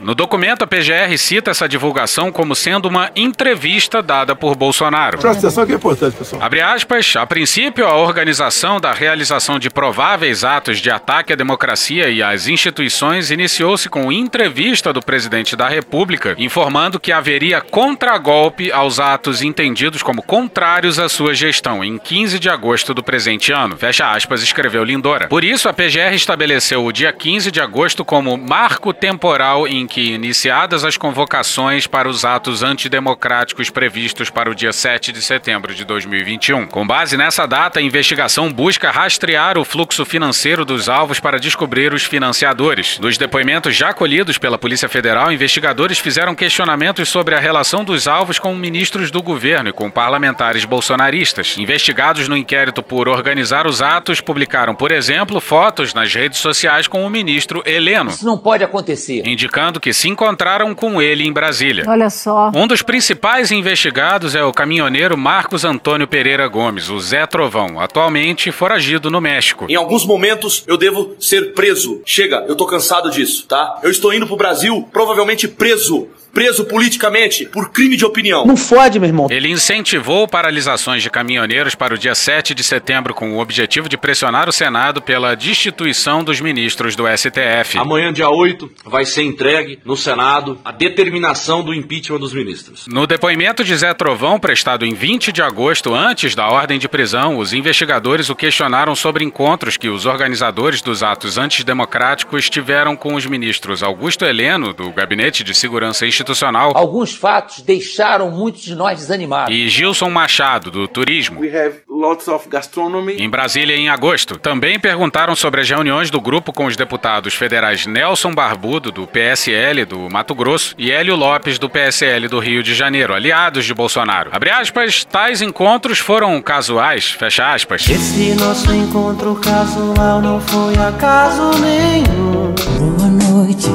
No 0.00 0.14
documento, 0.14 0.62
a 0.62 0.66
PGR 0.66 1.16
cita 1.18 1.50
essa 1.50 1.68
divulgação 1.68 2.30
como 2.30 2.54
sendo 2.54 2.86
uma 2.86 3.10
entrevista 3.16 4.00
dada 4.00 4.36
por 4.36 4.54
Bolsonaro. 4.54 5.18
Presta 5.18 5.46
atenção 5.46 5.66
que 5.66 5.72
é 5.72 5.74
importante, 5.74 6.16
pessoal. 6.16 6.40
Abre 6.40 6.60
aspas, 6.60 7.16
a 7.16 7.26
princípio, 7.26 7.84
a 7.84 7.96
organização 7.96 8.80
da 8.80 8.92
realização 8.92 9.58
de 9.58 9.68
prováveis 9.68 10.44
atos 10.44 10.78
de 10.78 10.88
ataque 10.88 11.32
à 11.32 11.36
democracia 11.36 12.08
e 12.10 12.22
às 12.22 12.46
instituições 12.46 13.32
iniciou-se 13.32 13.88
com 13.88 14.12
entrevista 14.12 14.92
do 14.92 15.00
presidente 15.00 15.56
da 15.56 15.68
República, 15.68 16.36
informando 16.38 17.00
que 17.00 17.10
haveria 17.10 17.60
contragolpe 17.60 18.70
aos 18.70 19.00
atos 19.00 19.42
entendidos 19.42 20.02
como 20.02 20.22
contrários 20.22 21.00
à 21.00 21.08
sua 21.08 21.34
gestão, 21.34 21.82
em 21.82 21.98
15 21.98 22.38
de 22.38 22.48
agosto 22.48 22.94
do 22.94 23.02
presente 23.02 23.50
ano. 23.50 23.76
Fecha 23.76 24.12
aspas, 24.12 24.42
escreveu 24.42 24.84
Lindora. 24.84 25.26
Por 25.26 25.42
isso, 25.42 25.68
a 25.68 25.72
PGR 25.72 26.14
estabeleceu 26.14 26.84
o 26.84 26.92
dia 26.92 27.12
15 27.12 27.50
de 27.50 27.60
agosto 27.60 28.04
como 28.04 28.36
marco 28.36 28.94
temporal 28.94 29.66
em 29.66 29.87
que, 29.88 30.12
iniciadas 30.12 30.84
as 30.84 30.96
convocações 30.96 31.86
para 31.86 32.08
os 32.08 32.24
atos 32.24 32.62
antidemocráticos 32.62 33.70
previstos 33.70 34.30
para 34.30 34.50
o 34.50 34.54
dia 34.54 34.72
7 34.72 35.10
de 35.10 35.20
setembro 35.22 35.74
de 35.74 35.84
2021. 35.84 36.66
Com 36.66 36.86
base 36.86 37.16
nessa 37.16 37.46
data, 37.46 37.80
a 37.80 37.82
investigação 37.82 38.52
busca 38.52 38.90
rastrear 38.90 39.58
o 39.58 39.64
fluxo 39.64 40.04
financeiro 40.04 40.64
dos 40.64 40.88
alvos 40.88 41.18
para 41.18 41.40
descobrir 41.40 41.92
os 41.92 42.04
financiadores. 42.04 42.98
Dos 42.98 43.18
depoimentos 43.18 43.74
já 43.74 43.92
colhidos 43.92 44.38
pela 44.38 44.58
Polícia 44.58 44.88
Federal, 44.88 45.32
investigadores 45.32 45.98
fizeram 45.98 46.34
questionamentos 46.34 47.08
sobre 47.08 47.34
a 47.34 47.40
relação 47.40 47.82
dos 47.82 48.06
alvos 48.06 48.38
com 48.38 48.54
ministros 48.54 49.10
do 49.10 49.22
governo 49.22 49.70
e 49.70 49.72
com 49.72 49.90
parlamentares 49.90 50.64
bolsonaristas. 50.64 51.56
Investigados 51.58 52.28
no 52.28 52.36
inquérito 52.36 52.82
por 52.82 53.08
organizar 53.08 53.66
os 53.66 53.80
atos, 53.80 54.20
publicaram, 54.20 54.74
por 54.74 54.92
exemplo, 54.92 55.40
fotos 55.40 55.94
nas 55.94 56.14
redes 56.14 56.38
sociais 56.38 56.86
com 56.86 57.04
o 57.04 57.10
ministro 57.10 57.62
Heleno. 57.64 58.10
Isso 58.10 58.26
não 58.26 58.36
pode 58.36 58.62
acontecer. 58.62 59.26
Indicando 59.26 59.77
que 59.80 59.92
se 59.92 60.08
encontraram 60.08 60.74
com 60.74 61.00
ele 61.00 61.24
em 61.24 61.32
Brasília. 61.32 61.84
Olha 61.86 62.10
só. 62.10 62.50
Um 62.54 62.66
dos 62.66 62.82
principais 62.82 63.50
investigados 63.50 64.34
é 64.34 64.42
o 64.42 64.52
caminhoneiro 64.52 65.16
Marcos 65.16 65.64
Antônio 65.64 66.06
Pereira 66.06 66.46
Gomes, 66.48 66.88
o 66.88 66.98
Zé 67.00 67.26
Trovão, 67.26 67.80
atualmente 67.80 68.50
foragido 68.50 69.10
no 69.10 69.20
México. 69.20 69.66
Em 69.68 69.74
alguns 69.76 70.04
momentos 70.04 70.64
eu 70.66 70.76
devo 70.76 71.14
ser 71.20 71.52
preso. 71.54 72.02
Chega, 72.04 72.44
eu 72.48 72.56
tô 72.56 72.66
cansado 72.66 73.10
disso, 73.10 73.46
tá? 73.46 73.78
Eu 73.82 73.90
estou 73.90 74.12
indo 74.12 74.26
pro 74.26 74.36
Brasil, 74.36 74.88
provavelmente 74.92 75.46
preso. 75.48 76.08
Preso 76.38 76.64
politicamente 76.66 77.46
por 77.46 77.72
crime 77.72 77.96
de 77.96 78.04
opinião. 78.04 78.46
Não 78.46 78.56
fode, 78.56 79.00
meu 79.00 79.08
irmão. 79.08 79.26
Ele 79.28 79.50
incentivou 79.50 80.28
paralisações 80.28 81.02
de 81.02 81.10
caminhoneiros 81.10 81.74
para 81.74 81.92
o 81.92 81.98
dia 81.98 82.14
7 82.14 82.54
de 82.54 82.62
setembro 82.62 83.12
com 83.12 83.32
o 83.32 83.40
objetivo 83.40 83.88
de 83.88 83.96
pressionar 83.96 84.48
o 84.48 84.52
Senado 84.52 85.02
pela 85.02 85.34
destituição 85.34 86.22
dos 86.22 86.40
ministros 86.40 86.94
do 86.94 87.02
STF. 87.08 87.76
Amanhã, 87.76 88.12
dia 88.12 88.30
8, 88.30 88.70
vai 88.84 89.04
ser 89.04 89.24
entregue 89.24 89.80
no 89.84 89.96
Senado 89.96 90.60
a 90.64 90.70
determinação 90.70 91.60
do 91.60 91.74
impeachment 91.74 92.20
dos 92.20 92.32
ministros. 92.32 92.86
No 92.86 93.04
depoimento 93.04 93.64
de 93.64 93.76
Zé 93.76 93.92
Trovão, 93.92 94.38
prestado 94.38 94.86
em 94.86 94.94
20 94.94 95.32
de 95.32 95.42
agosto, 95.42 95.92
antes 95.92 96.36
da 96.36 96.46
ordem 96.46 96.78
de 96.78 96.88
prisão, 96.88 97.36
os 97.38 97.52
investigadores 97.52 98.30
o 98.30 98.36
questionaram 98.36 98.94
sobre 98.94 99.24
encontros 99.24 99.76
que 99.76 99.88
os 99.88 100.06
organizadores 100.06 100.82
dos 100.82 101.02
atos 101.02 101.36
antidemocráticos 101.36 102.48
tiveram 102.48 102.94
com 102.94 103.14
os 103.14 103.26
ministros 103.26 103.82
Augusto 103.82 104.24
Heleno, 104.24 104.72
do 104.72 104.92
Gabinete 104.92 105.42
de 105.42 105.52
Segurança 105.52 106.06
Institucional, 106.06 106.27
Alguns 106.74 107.14
fatos 107.14 107.60
deixaram 107.62 108.30
muitos 108.30 108.62
de 108.62 108.74
nós 108.74 108.98
desanimados. 108.98 109.54
e 109.54 109.68
Gilson 109.68 110.10
Machado, 110.10 110.70
do 110.70 110.86
Turismo. 110.88 111.40
We 111.40 111.48
have 111.48 111.76
lots 111.88 112.28
of 112.28 112.48
gastronomy. 112.48 113.16
Em 113.22 113.28
Brasília, 113.28 113.76
em 113.76 113.88
agosto, 113.88 114.38
também 114.38 114.78
perguntaram 114.78 115.34
sobre 115.34 115.60
as 115.60 115.68
reuniões 115.68 116.10
do 116.10 116.20
grupo 116.20 116.52
com 116.52 116.66
os 116.66 116.76
deputados 116.76 117.34
federais 117.34 117.86
Nelson 117.86 118.32
Barbudo, 118.32 118.90
do 118.90 119.06
PSL 119.06 119.84
do 119.84 120.08
Mato 120.10 120.34
Grosso, 120.34 120.74
e 120.78 120.90
Hélio 120.90 121.16
Lopes, 121.16 121.58
do 121.58 121.68
PSL 121.68 122.28
do 122.28 122.38
Rio 122.38 122.62
de 122.62 122.74
Janeiro, 122.74 123.14
aliados 123.14 123.64
de 123.64 123.74
Bolsonaro. 123.74 124.30
Abre 124.32 124.50
aspas, 124.50 125.04
tais 125.04 125.42
encontros 125.42 125.98
foram 125.98 126.40
casuais, 126.40 127.10
fecha 127.10 127.52
aspas. 127.52 127.88
Esse 127.88 128.34
nosso 128.34 128.72
encontro 128.72 129.34
casual 129.36 130.20
não 130.20 130.40
foi 130.40 130.74
acaso 130.76 131.50
nenhum. 131.60 132.54
Boa 132.78 133.08
noite, 133.08 133.68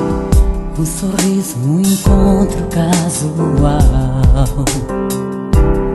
um 0.82 0.86
sorriso, 0.86 1.58
um 1.60 1.80
encontro 1.80 2.68
casual. 2.70 3.80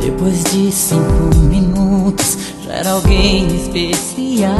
Depois 0.00 0.44
de 0.44 0.70
cinco 0.70 1.36
minutos, 1.36 2.38
já 2.64 2.72
era 2.74 2.90
alguém 2.90 3.46
especial. 3.56 4.58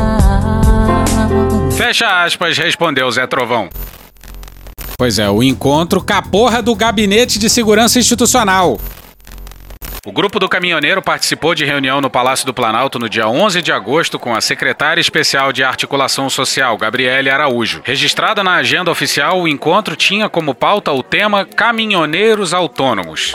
Fecha 1.70 2.24
aspas, 2.24 2.58
respondeu 2.58 3.10
Zé 3.10 3.26
Trovão. 3.26 3.68
Pois 4.96 5.18
é, 5.18 5.30
o 5.30 5.42
encontro 5.42 6.02
caporra 6.02 6.60
do 6.60 6.74
Gabinete 6.74 7.38
de 7.38 7.48
Segurança 7.48 7.98
Institucional. 8.00 8.78
O 10.08 10.12
grupo 10.12 10.38
do 10.38 10.48
caminhoneiro 10.48 11.02
participou 11.02 11.54
de 11.54 11.66
reunião 11.66 12.00
no 12.00 12.08
Palácio 12.08 12.46
do 12.46 12.54
Planalto 12.54 12.98
no 12.98 13.10
dia 13.10 13.28
11 13.28 13.60
de 13.60 13.70
agosto 13.70 14.18
com 14.18 14.34
a 14.34 14.40
secretária 14.40 15.02
especial 15.02 15.52
de 15.52 15.62
Articulação 15.62 16.30
Social, 16.30 16.78
Gabriele 16.78 17.28
Araújo. 17.28 17.82
Registrada 17.84 18.42
na 18.42 18.54
agenda 18.54 18.90
oficial, 18.90 19.38
o 19.38 19.46
encontro 19.46 19.94
tinha 19.94 20.26
como 20.26 20.54
pauta 20.54 20.90
o 20.92 21.02
tema 21.02 21.44
Caminhoneiros 21.44 22.54
Autônomos. 22.54 23.34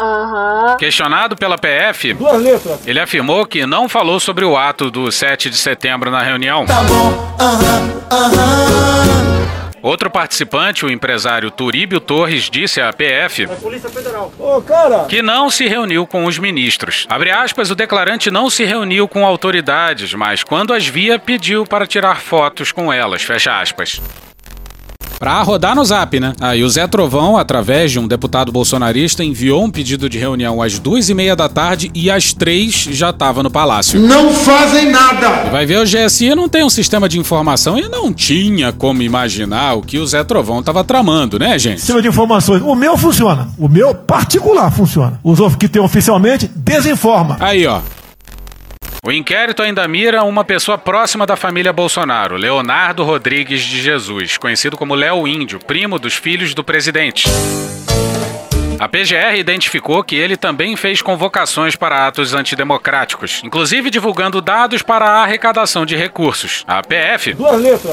Questionado 0.79 1.35
pela 1.35 1.59
PF, 1.59 2.17
ele 2.87 2.99
afirmou 2.99 3.45
que 3.45 3.67
não 3.67 3.87
falou 3.87 4.19
sobre 4.19 4.43
o 4.43 4.57
ato 4.57 4.89
do 4.89 5.11
7 5.11 5.51
de 5.51 5.57
setembro 5.57 6.09
na 6.09 6.23
reunião. 6.23 6.65
Tá 6.65 6.81
bom, 6.81 7.35
aham, 7.39 8.01
aham. 8.09 9.42
Outro 9.83 10.09
participante, 10.09 10.85
o 10.85 10.89
empresário 10.89 11.51
Turíbio 11.51 11.99
Torres, 11.99 12.49
disse 12.49 12.79
à 12.79 12.93
PF 12.93 13.47
Polícia 13.61 13.89
Federal. 13.89 14.31
Ô, 14.39 14.61
cara. 14.61 15.05
que 15.09 15.21
não 15.21 15.49
se 15.49 15.67
reuniu 15.67 16.07
com 16.07 16.25
os 16.25 16.39
ministros. 16.39 17.05
Abre 17.09 17.31
aspas, 17.31 17.69
o 17.69 17.75
declarante 17.75 18.31
não 18.31 18.49
se 18.49 18.63
reuniu 18.63 19.09
com 19.09 19.25
autoridades, 19.25 20.13
mas 20.13 20.41
quando 20.41 20.73
as 20.73 20.87
via, 20.87 21.19
pediu 21.19 21.65
para 21.65 21.85
tirar 21.85 22.21
fotos 22.21 22.71
com 22.71 22.93
elas. 22.93 23.23
Fecha 23.23 23.59
aspas. 23.59 24.01
Pra 25.23 25.41
rodar 25.41 25.73
no 25.73 25.85
zap, 25.85 26.19
né? 26.19 26.33
Aí 26.41 26.65
o 26.65 26.69
Zé 26.69 26.85
Trovão, 26.85 27.37
através 27.37 27.93
de 27.93 27.97
um 27.97 28.05
deputado 28.05 28.51
bolsonarista, 28.51 29.23
enviou 29.23 29.63
um 29.63 29.71
pedido 29.71 30.09
de 30.09 30.17
reunião 30.17 30.61
às 30.61 30.77
duas 30.77 31.07
e 31.07 31.13
meia 31.13 31.33
da 31.33 31.47
tarde 31.47 31.89
e 31.95 32.11
às 32.11 32.33
três 32.33 32.89
já 32.91 33.09
estava 33.09 33.41
no 33.41 33.49
palácio. 33.49 34.01
Não 34.01 34.33
fazem 34.33 34.91
nada. 34.91 35.45
E 35.47 35.49
vai 35.49 35.65
ver, 35.65 35.79
o 35.79 35.85
GSI 35.85 36.35
não 36.35 36.49
tem 36.49 36.65
um 36.65 36.69
sistema 36.69 37.07
de 37.07 37.17
informação 37.17 37.79
e 37.79 37.87
não 37.87 38.11
tinha 38.11 38.73
como 38.73 39.01
imaginar 39.01 39.75
o 39.75 39.81
que 39.81 39.97
o 39.97 40.05
Zé 40.05 40.25
Trovão 40.25 40.61
tava 40.61 40.83
tramando, 40.83 41.39
né, 41.39 41.57
gente? 41.57 41.79
Sistema 41.79 42.01
de 42.01 42.09
informações. 42.09 42.61
O 42.61 42.75
meu 42.75 42.97
funciona. 42.97 43.47
O 43.57 43.69
meu 43.69 43.95
particular 43.95 44.69
funciona. 44.71 45.21
Os 45.23 45.39
outros 45.39 45.55
que 45.57 45.69
tem 45.69 45.81
oficialmente 45.81 46.51
desinforma. 46.53 47.37
Aí, 47.39 47.65
ó. 47.65 47.79
O 49.05 49.11
inquérito 49.11 49.61
ainda 49.61 49.85
mira 49.85 50.23
uma 50.23 50.45
pessoa 50.45 50.77
próxima 50.77 51.25
da 51.25 51.35
família 51.35 51.73
Bolsonaro, 51.73 52.37
Leonardo 52.37 53.03
Rodrigues 53.03 53.61
de 53.61 53.81
Jesus, 53.81 54.37
conhecido 54.37 54.77
como 54.77 54.95
Léo 54.95 55.27
Índio, 55.27 55.59
primo 55.59 55.99
dos 55.99 56.15
filhos 56.15 56.53
do 56.53 56.63
presidente. 56.63 57.25
A 58.79 58.87
PGR 58.89 59.37
identificou 59.37 60.03
que 60.03 60.15
ele 60.15 60.35
também 60.35 60.75
fez 60.75 61.01
convocações 61.01 61.75
para 61.75 62.07
atos 62.07 62.33
antidemocráticos, 62.33 63.41
inclusive 63.43 63.89
divulgando 63.89 64.41
dados 64.41 64.81
para 64.81 65.05
a 65.05 65.23
arrecadação 65.23 65.85
de 65.85 65.95
recursos. 65.95 66.63
A 66.67 66.81
PF 66.81 67.35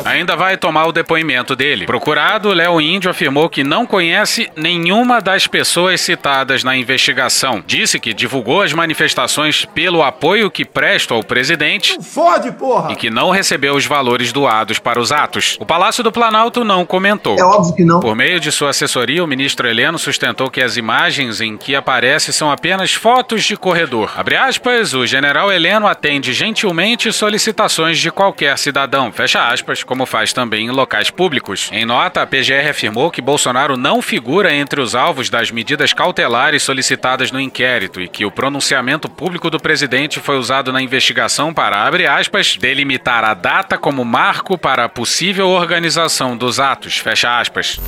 ainda 0.04 0.34
vai 0.34 0.56
tomar 0.56 0.86
o 0.86 0.92
depoimento 0.92 1.54
dele. 1.54 1.86
Procurado, 1.86 2.52
Léo 2.52 2.80
Índio 2.80 3.10
afirmou 3.10 3.48
que 3.48 3.62
não 3.62 3.86
conhece 3.86 4.50
nenhuma 4.56 5.20
das 5.20 5.46
pessoas 5.46 6.00
citadas 6.00 6.64
na 6.64 6.76
investigação. 6.76 7.62
Disse 7.66 8.00
que 8.00 8.12
divulgou 8.12 8.62
as 8.62 8.72
manifestações 8.72 9.64
pelo 9.66 10.02
apoio 10.02 10.50
que 10.50 10.64
presta 10.64 11.14
ao 11.14 11.22
presidente 11.22 11.96
Fode, 12.02 12.50
porra! 12.52 12.92
e 12.92 12.96
que 12.96 13.10
não 13.10 13.30
recebeu 13.30 13.74
os 13.74 13.86
valores 13.86 14.32
doados 14.32 14.78
para 14.78 14.98
os 15.00 15.12
atos. 15.12 15.56
O 15.60 15.66
Palácio 15.66 16.02
do 16.02 16.10
Planalto 16.10 16.64
não 16.64 16.84
comentou. 16.84 17.36
É 17.38 17.44
óbvio 17.44 17.74
que 17.74 17.84
não. 17.84 18.00
Por 18.00 18.16
meio 18.16 18.40
de 18.40 18.50
sua 18.50 18.70
assessoria, 18.70 19.22
o 19.22 19.26
ministro 19.26 19.68
Heleno 19.68 19.98
sustentou 19.98 20.50
que 20.50 20.60
as 20.60 20.69
imagens 20.76 21.40
em 21.40 21.56
que 21.56 21.74
aparece 21.74 22.32
são 22.32 22.50
apenas 22.50 22.92
fotos 22.92 23.44
de 23.44 23.56
corredor. 23.56 24.12
Abre 24.16 24.36
aspas, 24.36 24.94
o 24.94 25.06
general 25.06 25.52
Heleno 25.52 25.86
atende 25.86 26.32
gentilmente 26.32 27.12
solicitações 27.12 27.98
de 27.98 28.10
qualquer 28.10 28.56
cidadão. 28.58 29.12
Fecha 29.12 29.48
aspas, 29.48 29.82
como 29.82 30.06
faz 30.06 30.32
também 30.32 30.66
em 30.66 30.70
locais 30.70 31.10
públicos. 31.10 31.68
Em 31.72 31.84
nota, 31.84 32.22
a 32.22 32.26
PGR 32.26 32.68
afirmou 32.70 33.10
que 33.10 33.20
Bolsonaro 33.20 33.76
não 33.76 34.02
figura 34.02 34.54
entre 34.54 34.80
os 34.80 34.94
alvos 34.94 35.30
das 35.30 35.50
medidas 35.50 35.92
cautelares 35.92 36.62
solicitadas 36.62 37.30
no 37.30 37.40
inquérito 37.40 38.00
e 38.00 38.08
que 38.08 38.24
o 38.24 38.30
pronunciamento 38.30 39.08
público 39.08 39.50
do 39.50 39.60
presidente 39.60 40.20
foi 40.20 40.38
usado 40.38 40.72
na 40.72 40.82
investigação 40.82 41.52
para, 41.52 41.84
abre 41.86 42.06
aspas, 42.06 42.56
delimitar 42.56 43.24
a 43.24 43.34
data 43.34 43.78
como 43.78 44.04
marco 44.04 44.58
para 44.58 44.84
a 44.84 44.88
possível 44.88 45.48
organização 45.48 46.36
dos 46.36 46.58
atos. 46.58 46.98
Fecha 46.98 47.38
aspas. 47.38 47.80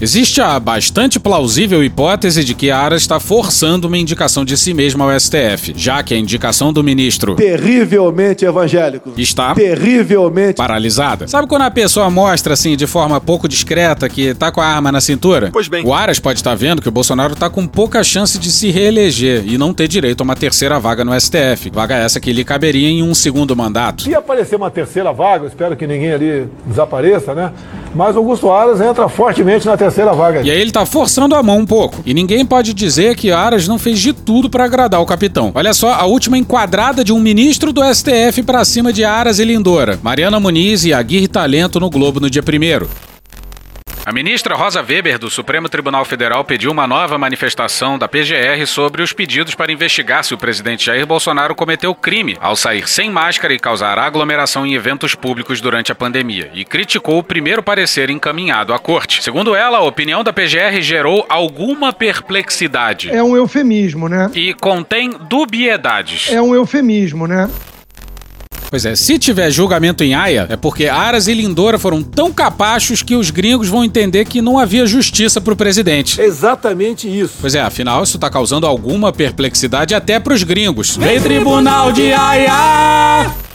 Existe 0.00 0.40
a 0.40 0.60
bastante 0.60 1.18
plausível 1.18 1.82
hipótese 1.82 2.44
de 2.44 2.54
que 2.54 2.70
a 2.70 2.78
Ara 2.78 2.94
está 2.94 3.18
forçando 3.18 3.88
uma 3.88 3.98
indicação 3.98 4.44
de 4.44 4.56
si 4.56 4.72
mesma 4.72 5.04
ao 5.12 5.18
STF, 5.18 5.74
já 5.76 6.04
que 6.04 6.14
a 6.14 6.16
indicação 6.16 6.72
do 6.72 6.84
ministro 6.84 7.34
Terrivelmente 7.34 8.44
evangélico. 8.44 9.12
está 9.18 9.56
Terrivelmente. 9.56 10.54
paralisada. 10.54 11.26
Sabe 11.26 11.48
quando 11.48 11.62
a 11.62 11.70
pessoa 11.72 12.08
mostra 12.10 12.54
assim 12.54 12.76
de 12.76 12.86
forma 12.86 13.20
pouco 13.20 13.48
discreta 13.48 14.08
que 14.08 14.34
tá 14.34 14.52
com 14.52 14.60
a 14.60 14.66
arma 14.66 14.92
na 14.92 15.00
cintura? 15.00 15.50
Pois 15.52 15.66
bem. 15.66 15.84
O 15.84 15.92
Aras 15.92 16.20
pode 16.20 16.38
estar 16.38 16.54
vendo 16.54 16.80
que 16.80 16.88
o 16.88 16.92
Bolsonaro 16.92 17.34
tá 17.34 17.50
com 17.50 17.66
pouca 17.66 18.04
chance 18.04 18.38
de 18.38 18.52
se 18.52 18.70
reeleger 18.70 19.42
e 19.48 19.58
não 19.58 19.74
ter 19.74 19.88
direito 19.88 20.20
a 20.20 20.22
uma 20.22 20.36
terceira 20.36 20.78
vaga 20.78 21.04
no 21.04 21.12
STF. 21.20 21.70
Vaga 21.72 21.96
essa 21.96 22.20
que 22.20 22.32
lhe 22.32 22.44
caberia 22.44 22.88
em 22.88 23.02
um 23.02 23.16
segundo 23.16 23.56
mandato. 23.56 24.04
Se 24.04 24.14
aparecer 24.14 24.54
uma 24.54 24.70
terceira 24.70 25.12
vaga, 25.12 25.42
eu 25.42 25.48
espero 25.48 25.76
que 25.76 25.88
ninguém 25.88 26.12
ali 26.12 26.46
desapareça, 26.64 27.34
né? 27.34 27.50
Mas 27.98 28.16
Augusto 28.16 28.48
Aras 28.48 28.80
entra 28.80 29.08
fortemente 29.08 29.66
na 29.66 29.76
terceira 29.76 30.12
vaga. 30.12 30.42
E 30.42 30.50
aí 30.52 30.60
ele 30.60 30.70
tá 30.70 30.86
forçando 30.86 31.34
a 31.34 31.42
mão 31.42 31.58
um 31.58 31.66
pouco. 31.66 32.00
E 32.06 32.14
ninguém 32.14 32.46
pode 32.46 32.72
dizer 32.72 33.16
que 33.16 33.32
Aras 33.32 33.66
não 33.66 33.76
fez 33.76 33.98
de 33.98 34.12
tudo 34.12 34.48
pra 34.48 34.66
agradar 34.66 35.02
o 35.02 35.04
capitão. 35.04 35.50
Olha 35.52 35.74
só 35.74 35.92
a 35.92 36.04
última 36.04 36.38
enquadrada 36.38 37.02
de 37.02 37.12
um 37.12 37.18
ministro 37.18 37.72
do 37.72 37.82
STF 37.92 38.44
pra 38.44 38.64
cima 38.64 38.92
de 38.92 39.02
Aras 39.02 39.40
e 39.40 39.44
Lindora. 39.44 39.98
Mariana 40.00 40.38
Muniz 40.38 40.84
e 40.84 40.92
Aguirre 40.92 41.26
Talento 41.26 41.80
no 41.80 41.90
Globo 41.90 42.20
no 42.20 42.30
dia 42.30 42.40
1 42.40 43.07
a 44.08 44.12
ministra 44.12 44.54
Rosa 44.54 44.80
Weber, 44.80 45.18
do 45.18 45.28
Supremo 45.28 45.68
Tribunal 45.68 46.02
Federal, 46.02 46.42
pediu 46.42 46.70
uma 46.70 46.86
nova 46.86 47.18
manifestação 47.18 47.98
da 47.98 48.08
PGR 48.08 48.66
sobre 48.66 49.02
os 49.02 49.12
pedidos 49.12 49.54
para 49.54 49.70
investigar 49.70 50.24
se 50.24 50.32
o 50.32 50.38
presidente 50.38 50.86
Jair 50.86 51.06
Bolsonaro 51.06 51.54
cometeu 51.54 51.94
crime 51.94 52.34
ao 52.40 52.56
sair 52.56 52.88
sem 52.88 53.10
máscara 53.10 53.52
e 53.52 53.58
causar 53.58 53.98
aglomeração 53.98 54.64
em 54.64 54.72
eventos 54.72 55.14
públicos 55.14 55.60
durante 55.60 55.92
a 55.92 55.94
pandemia, 55.94 56.50
e 56.54 56.64
criticou 56.64 57.18
o 57.18 57.22
primeiro 57.22 57.62
parecer 57.62 58.08
encaminhado 58.08 58.72
à 58.72 58.78
corte. 58.78 59.22
Segundo 59.22 59.54
ela, 59.54 59.76
a 59.76 59.84
opinião 59.84 60.24
da 60.24 60.32
PGR 60.32 60.80
gerou 60.80 61.26
alguma 61.28 61.92
perplexidade 61.92 63.10
É 63.10 63.22
um 63.22 63.36
eufemismo, 63.36 64.08
né? 64.08 64.30
e 64.32 64.54
contém 64.54 65.10
dubiedades. 65.28 66.32
É 66.32 66.40
um 66.40 66.54
eufemismo, 66.54 67.26
né? 67.26 67.46
Pois 68.70 68.84
é, 68.84 68.94
se 68.94 69.18
tiver 69.18 69.50
julgamento 69.50 70.04
em 70.04 70.14
Haia, 70.14 70.46
é 70.50 70.56
porque 70.56 70.86
Aras 70.86 71.26
e 71.26 71.34
Lindora 71.34 71.78
foram 71.78 72.02
tão 72.02 72.32
capachos 72.32 73.02
que 73.02 73.14
os 73.14 73.30
gringos 73.30 73.68
vão 73.68 73.82
entender 73.82 74.24
que 74.26 74.42
não 74.42 74.58
havia 74.58 74.86
justiça 74.86 75.40
pro 75.40 75.56
presidente. 75.56 76.20
Exatamente 76.20 77.08
isso. 77.08 77.34
Pois 77.40 77.54
é, 77.54 77.60
afinal, 77.60 78.02
isso 78.02 78.18
tá 78.18 78.28
causando 78.28 78.66
alguma 78.66 79.12
perplexidade 79.12 79.94
até 79.94 80.20
pros 80.20 80.42
gringos. 80.42 80.96
Vem 80.96 81.20
Tribunal 81.20 81.92
de 81.92 82.12
Haia! 82.12 83.47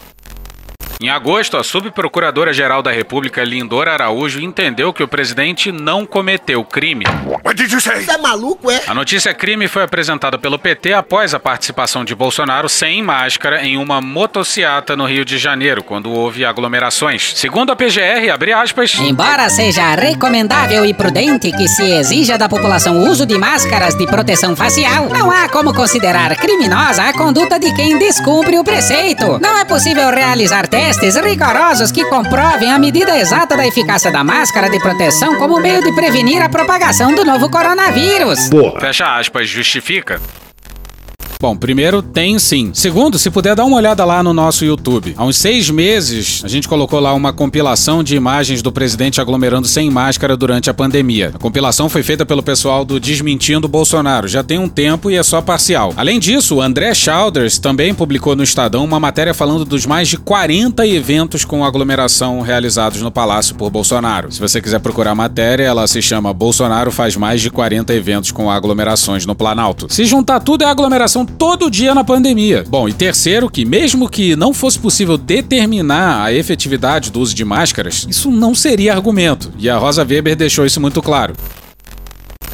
Em 1.04 1.10
agosto, 1.10 1.58
a 1.58 1.66
subprocuradora-geral 1.66 2.82
da 2.82 2.90
República, 2.90 3.44
Lindora 3.44 3.92
Araújo, 3.92 4.40
entendeu 4.40 4.94
que 4.94 5.04
o 5.04 5.08
presidente 5.08 5.70
não 5.70 6.06
cometeu 6.06 6.64
crime. 6.64 7.04
Você 7.70 8.10
é 8.10 8.18
maluco, 8.18 8.72
é? 8.72 8.84
A 8.88 8.94
notícia 8.94 9.34
crime 9.34 9.68
foi 9.68 9.84
apresentada 9.84 10.38
pelo 10.38 10.58
PT 10.58 10.94
após 10.94 11.34
a 11.34 11.40
participação 11.42 12.06
de 12.06 12.16
Bolsonaro 12.16 12.70
sem 12.70 13.04
máscara 13.04 13.66
em 13.66 13.76
uma 13.76 14.00
motociata 14.00 14.96
no 14.96 15.06
Rio 15.06 15.26
de 15.26 15.38
Janeiro, 15.38 15.84
quando 15.84 16.10
houve 16.10 16.46
aglomerações. 16.46 17.34
Segundo 17.36 17.74
a 17.74 17.76
PGR, 17.76 18.30
abre 18.34 18.54
aspas. 18.54 18.98
Embora 18.98 19.50
seja 19.50 19.96
recomendável 19.96 20.86
e 20.86 20.94
prudente 20.94 21.52
que 21.52 21.68
se 21.68 21.84
exija 21.84 22.38
da 22.38 22.48
população 22.48 23.00
o 23.00 23.10
uso 23.10 23.26
de 23.26 23.38
máscaras 23.38 23.94
de 23.98 24.06
proteção 24.06 24.56
facial, 24.56 25.10
não 25.10 25.30
há 25.30 25.50
como 25.50 25.74
considerar 25.74 26.34
criminosa 26.38 27.04
a 27.04 27.12
conduta 27.12 27.60
de 27.60 27.76
quem 27.76 28.00
descumpre 28.00 28.58
o 28.58 28.64
preceito. 28.64 29.38
Não 29.42 29.58
é 29.60 29.66
possível 29.66 30.10
realizar 30.10 30.66
testes 30.66 30.93
rigorosos 31.22 31.92
que 31.92 32.06
comprovem 32.06 32.72
a 32.72 32.80
medida 32.80 33.18
exata 33.18 33.58
da 33.58 33.66
eficácia 33.66 34.12
da 34.12 34.24
máscara 34.24 34.70
de 34.70 34.80
proteção 34.80 35.38
como 35.38 35.60
meio 35.60 35.82
de 35.82 35.94
prevenir 35.94 36.42
a 36.42 36.50
propagação 36.50 37.14
do 37.14 37.26
novo 37.26 37.50
coronavírus. 37.50 38.50
Fecha 38.80 39.18
aspas, 39.18 39.50
justifica. 39.50 40.22
Bom, 41.44 41.58
primeiro, 41.58 42.02
tem 42.02 42.40
sim. 42.40 42.72
Segundo, 42.74 43.20
se 43.20 43.30
puder 43.30 43.54
dar 43.54 43.66
uma 43.66 43.76
olhada 43.76 44.06
lá 44.06 44.24
no 44.24 44.32
nosso 44.32 44.64
YouTube. 44.64 45.14
Há 45.18 45.26
uns 45.26 45.36
seis 45.36 45.70
meses, 45.70 46.42
a 46.42 46.48
gente 46.48 46.70
colocou 46.70 47.02
lá 47.02 47.14
uma 47.14 47.34
compilação 47.34 48.02
de 48.02 48.16
imagens 48.16 48.62
do 48.62 48.72
presidente 48.72 49.20
aglomerando 49.20 49.68
sem 49.68 49.92
máscara 49.92 50.38
durante 50.38 50.70
a 50.70 50.74
pandemia. 50.74 51.34
A 51.36 51.38
compilação 51.38 51.90
foi 51.90 52.02
feita 52.02 52.26
pelo 52.26 52.42
pessoal 52.42 52.86
do 52.86 52.98
Desmentindo 52.98 53.68
Bolsonaro. 53.68 54.26
Já 54.26 54.42
tem 54.42 54.58
um 54.58 54.70
tempo 54.70 55.12
e 55.12 55.18
é 55.18 55.22
só 55.22 55.42
parcial. 55.42 55.92
Além 55.98 56.18
disso, 56.18 56.56
o 56.56 56.62
André 56.62 56.94
Chalders 56.94 57.60
também 57.60 57.94
publicou 57.94 58.38
no 58.38 58.44
Estadão 58.44 58.86
uma 58.86 58.98
matéria 58.98 59.34
falando 59.34 59.66
dos 59.66 59.86
mais 59.86 60.08
de 60.08 60.16
40 60.16 60.88
eventos 60.88 61.44
com 61.44 61.66
aglomeração 61.66 62.40
realizados 62.40 63.02
no 63.02 63.12
Palácio 63.12 63.56
por 63.56 63.70
Bolsonaro. 63.70 64.32
Se 64.32 64.40
você 64.40 64.62
quiser 64.62 64.80
procurar 64.80 65.12
a 65.12 65.16
matéria, 65.16 65.66
ela 65.66 65.86
se 65.88 66.02
chama 66.02 66.34
Bolsonaro 66.34 66.90
faz 66.90 67.18
mais 67.18 67.42
de 67.42 67.50
40 67.50 67.94
eventos 67.94 68.32
com 68.32 68.50
aglomerações 68.50 69.26
no 69.26 69.36
Planalto. 69.36 69.94
Se 69.94 70.06
juntar 70.06 70.40
tudo, 70.40 70.64
é 70.64 70.68
aglomeração 70.68 71.26
todo 71.38 71.70
dia 71.70 71.94
na 71.94 72.04
pandemia. 72.04 72.64
Bom, 72.68 72.88
e 72.88 72.94
terceiro, 72.94 73.50
que 73.50 73.66
mesmo 73.66 74.10
que 74.10 74.36
não 74.36 74.54
fosse 74.54 74.80
possível 74.80 75.18
determinar 75.18 76.24
a 76.24 76.34
efetividade 76.34 77.12
do 77.12 77.20
uso 77.20 77.36
de 77.36 77.44
máscaras, 77.44 78.06
isso 78.10 78.32
não 78.32 78.56
seria 78.56 78.94
argumento. 78.94 79.52
E 79.58 79.70
a 79.70 79.78
Rosa 79.78 80.04
Weber 80.04 80.36
deixou 80.36 80.66
isso 80.66 80.80
muito 80.80 81.02
claro. 81.02 81.36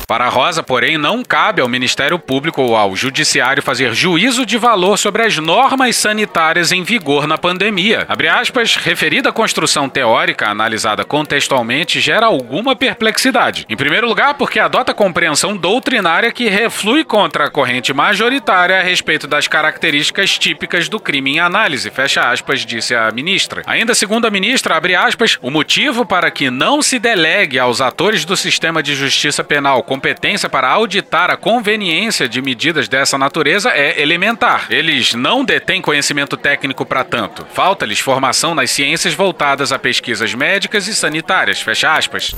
Para 0.10 0.28
Rosa, 0.28 0.63
porém, 0.63 0.98
não 0.98 1.24
cabe 1.24 1.62
ao 1.62 1.69
Ministério 1.69 2.17
Público 2.17 2.63
ou 2.63 2.76
ao 2.76 2.95
Judiciário 2.95 3.62
fazer 3.62 3.93
juízo 3.93 4.43
de 4.43 4.58
valor 4.58 4.98
sobre 4.98 5.22
as 5.22 5.38
normas 5.38 5.95
sanitárias 5.98 6.72
em 6.72 6.82
vigor 6.82 7.28
na 7.28 7.38
pandemia. 7.38 8.08
Abre 8.10 8.28
aspas, 8.28 8.76
referida 8.76 9.32
construção 9.32 9.88
teórica 9.88 10.50
analisada 10.50 11.06
contextualmente 11.06 12.02
gera 12.02 12.26
alguma 12.26 12.76
perplexidade. 12.76 13.67
Em 13.69 13.78
primeiro 13.78 14.08
lugar, 14.08 14.34
porque 14.34 14.60
adota 14.60 14.95
compreensão 14.95 15.56
doutrinária 15.56 16.32
que 16.32 16.50
reflui 16.50 17.04
contra 17.04 17.45
a 17.45 17.52
corrente 17.52 17.93
majoritária 17.93 18.80
a 18.80 18.82
respeito 18.82 19.28
das 19.28 19.48
características 19.48 20.39
típicas 20.39 20.89
do 20.89 21.00
crime 21.00 21.34
em 21.34 21.39
análise, 21.39 21.91
fecha 21.91 22.32
aspas, 22.32 22.65
disse 22.65 22.95
a 22.95 23.12
ministra. 23.12 23.62
Ainda 23.67 23.93
segundo 23.93 24.26
a 24.26 24.32
ministra, 24.32 24.76
abre 24.76 24.95
aspas, 24.95 25.38
o 25.39 25.52
motivo 25.52 26.04
para 26.04 26.32
que 26.32 26.50
não 26.50 26.82
se 26.82 26.98
delegue 26.98 27.60
aos 27.60 27.80
atores 27.80 28.26
do 28.26 28.36
sistema 28.36 28.82
de 28.82 28.95
justiça 28.95 29.43
penal 29.43 29.84
competência 29.99 30.47
para 30.47 30.69
auditar 30.69 31.29
a 31.29 31.35
conveniência 31.35 32.29
de 32.29 32.41
medidas 32.41 32.88
dessa 32.88 33.17
natureza 33.17 33.71
é 33.71 34.01
elementar. 34.01 34.67
Eles 34.69 35.13
não 35.13 35.43
detêm 35.43 35.81
conhecimento 35.81 36.38
técnico 36.38 36.85
para 36.85 37.03
tanto. 37.03 37.45
Falta-lhes 37.53 37.99
formação 37.99 38.55
nas 38.55 38.71
ciências 38.71 39.13
voltadas 39.13 39.73
a 39.73 39.77
pesquisas 39.77 40.33
médicas 40.33 40.88
e 40.88 40.95
sanitárias. 40.95 41.59
Fecha 41.59 41.93
aspas. 41.93 42.33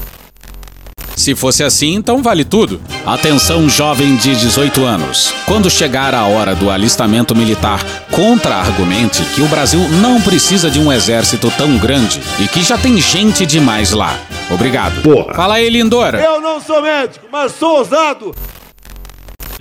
Se 1.21 1.35
fosse 1.35 1.63
assim, 1.63 1.93
então 1.93 2.23
vale 2.23 2.43
tudo. 2.43 2.81
Atenção, 3.05 3.69
jovem 3.69 4.15
de 4.15 4.35
18 4.35 4.83
anos. 4.83 5.31
Quando 5.45 5.69
chegar 5.69 6.15
a 6.15 6.25
hora 6.25 6.55
do 6.55 6.71
alistamento 6.71 7.35
militar, 7.35 7.79
contra-argumente 8.09 9.21
que 9.35 9.39
o 9.39 9.47
Brasil 9.47 9.87
não 10.01 10.19
precisa 10.19 10.67
de 10.67 10.79
um 10.79 10.91
exército 10.91 11.53
tão 11.55 11.77
grande 11.77 12.19
e 12.39 12.47
que 12.47 12.63
já 12.63 12.75
tem 12.75 12.97
gente 12.97 13.45
demais 13.45 13.91
lá. 13.91 14.17
Obrigado. 14.49 14.99
Fala 15.35 15.53
aí, 15.57 15.69
Lindora. 15.69 16.19
Eu 16.19 16.41
não 16.41 16.59
sou 16.59 16.81
médico, 16.81 17.27
mas 17.31 17.51
sou 17.51 17.77
ousado. 17.77 18.33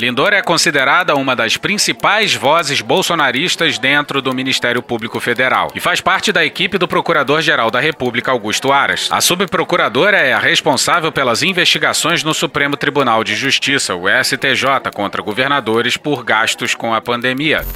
Lindor 0.00 0.32
é 0.32 0.40
considerada 0.40 1.14
uma 1.14 1.36
das 1.36 1.58
principais 1.58 2.34
vozes 2.34 2.80
bolsonaristas 2.80 3.78
dentro 3.78 4.22
do 4.22 4.34
Ministério 4.34 4.80
Público 4.80 5.20
Federal 5.20 5.70
e 5.74 5.78
faz 5.78 6.00
parte 6.00 6.32
da 6.32 6.42
equipe 6.42 6.78
do 6.78 6.88
Procurador-Geral 6.88 7.70
da 7.70 7.80
República, 7.80 8.30
Augusto 8.30 8.72
Aras. 8.72 9.08
A 9.12 9.20
subprocuradora 9.20 10.16
é 10.16 10.32
a 10.32 10.38
responsável 10.38 11.12
pelas 11.12 11.42
investigações 11.42 12.24
no 12.24 12.32
Supremo 12.32 12.78
Tribunal 12.78 13.22
de 13.22 13.36
Justiça, 13.36 13.94
o 13.94 14.06
STJ, 14.08 14.90
contra 14.94 15.20
governadores 15.20 15.98
por 15.98 16.24
gastos 16.24 16.74
com 16.74 16.94
a 16.94 17.02
pandemia. 17.02 17.66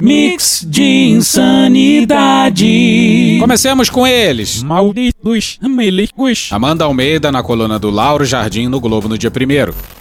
Mix 0.00 0.64
de 0.66 0.82
insanidade. 1.10 2.66
Comecemos 3.40 3.90
com 3.90 4.06
eles. 4.06 4.62
Malditos 4.62 5.58
melicos. 5.60 6.48
Amanda 6.52 6.84
Almeida 6.84 7.32
na 7.32 7.42
coluna 7.42 7.78
do 7.78 7.90
Lauro 7.90 8.24
Jardim 8.24 8.68
no 8.68 8.80
Globo 8.80 9.08
no 9.08 9.18
dia 9.18 9.30
1 9.30 9.97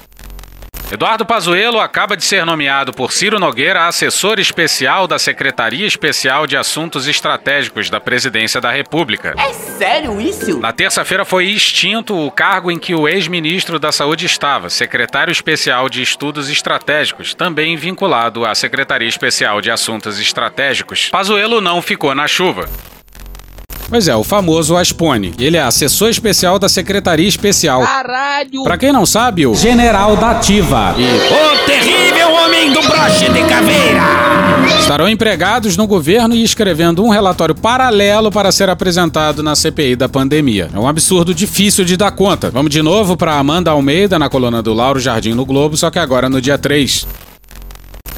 Eduardo 0.90 1.26
Pazuello 1.26 1.82
acaba 1.82 2.16
de 2.16 2.24
ser 2.24 2.46
nomeado 2.46 2.94
por 2.94 3.12
Ciro 3.12 3.38
Nogueira 3.40 3.88
assessor 3.88 4.40
especial 4.40 5.06
da 5.06 5.20
Secretaria 5.20 5.86
Especial 5.86 6.48
de 6.48 6.56
Assuntos 6.56 7.08
Estratégicos 7.08 7.90
da 7.90 8.00
Presidência 8.00 8.62
da 8.62 8.72
República. 8.72 9.36
É 9.38 9.52
sério 9.52 10.22
isso? 10.22 10.60
Na 10.60 10.72
terça-feira 10.72 11.26
foi 11.26 11.48
extinto 11.48 12.16
o 12.16 12.32
cargo 12.32 12.72
em 12.72 12.80
que 12.80 12.96
o 12.96 13.06
ex-ministro 13.06 13.78
da 13.78 13.92
Saúde 13.92 14.26
estava, 14.26 14.70
secretário 14.70 15.32
especial 15.32 15.90
de 15.90 16.02
Estudos 16.02 16.50
Estratégicos, 16.50 17.34
também 17.34 17.76
vinculado 17.76 18.46
à 18.46 18.56
Secretaria 18.56 19.10
Especial 19.10 19.60
de 19.60 19.70
Assuntos 19.70 20.18
Estratégicos. 20.22 21.10
Pazuello 21.10 21.60
não 21.60 21.82
ficou 21.82 22.16
na 22.16 22.30
chuva. 22.30 22.70
Pois 23.90 24.08
é, 24.08 24.16
o 24.16 24.24
famoso 24.24 24.76
Aspone. 24.76 25.34
Ele 25.40 25.56
é 25.56 25.62
assessor 25.62 26.10
especial 26.10 26.60
da 26.60 26.68
Secretaria 26.68 27.28
Especial. 27.28 27.82
Caralho! 27.82 28.64
Pra 28.64 28.78
quem 28.78 28.92
não 28.92 29.06
sabe, 29.06 29.48
o 29.48 29.56
General 29.56 30.16
da 30.18 30.32
Ativa. 30.32 30.94
E 30.98 31.04
o 31.06 31.66
terrível 31.66 32.34
homem 32.34 32.74
do 32.74 32.82
broche 32.82 33.30
de 33.30 33.44
caveira! 33.46 34.04
Estarão 34.80 35.08
empregados 35.08 35.78
no 35.78 35.88
governo 35.88 36.36
e 36.36 36.44
escrevendo 36.44 37.04
um 37.04 37.10
relatório 37.10 37.56
paralelo 37.56 38.30
para 38.30 38.52
ser 38.52 38.70
apresentado 38.70 39.42
na 39.42 39.56
CPI 39.56 39.96
da 39.96 40.10
pandemia. 40.10 40.70
É 40.74 40.80
um 40.80 40.88
absurdo 40.88 41.34
difícil 41.34 41.86
de 41.86 41.96
dar 41.96 42.12
conta. 42.12 42.50
Vamos 42.50 42.72
de 42.72 42.82
novo 42.82 43.16
para 43.16 43.36
Amanda 43.36 43.72
Almeida 43.72 44.20
na 44.20 44.30
coluna 44.30 44.62
do 44.62 44.74
Lauro 44.74 45.00
Jardim 45.00 45.34
no 45.34 45.46
Globo, 45.46 45.78
só 45.78 45.90
que 45.90 46.00
agora 46.00 46.30
no 46.30 46.42
dia 46.42 46.58
3. 46.58 47.08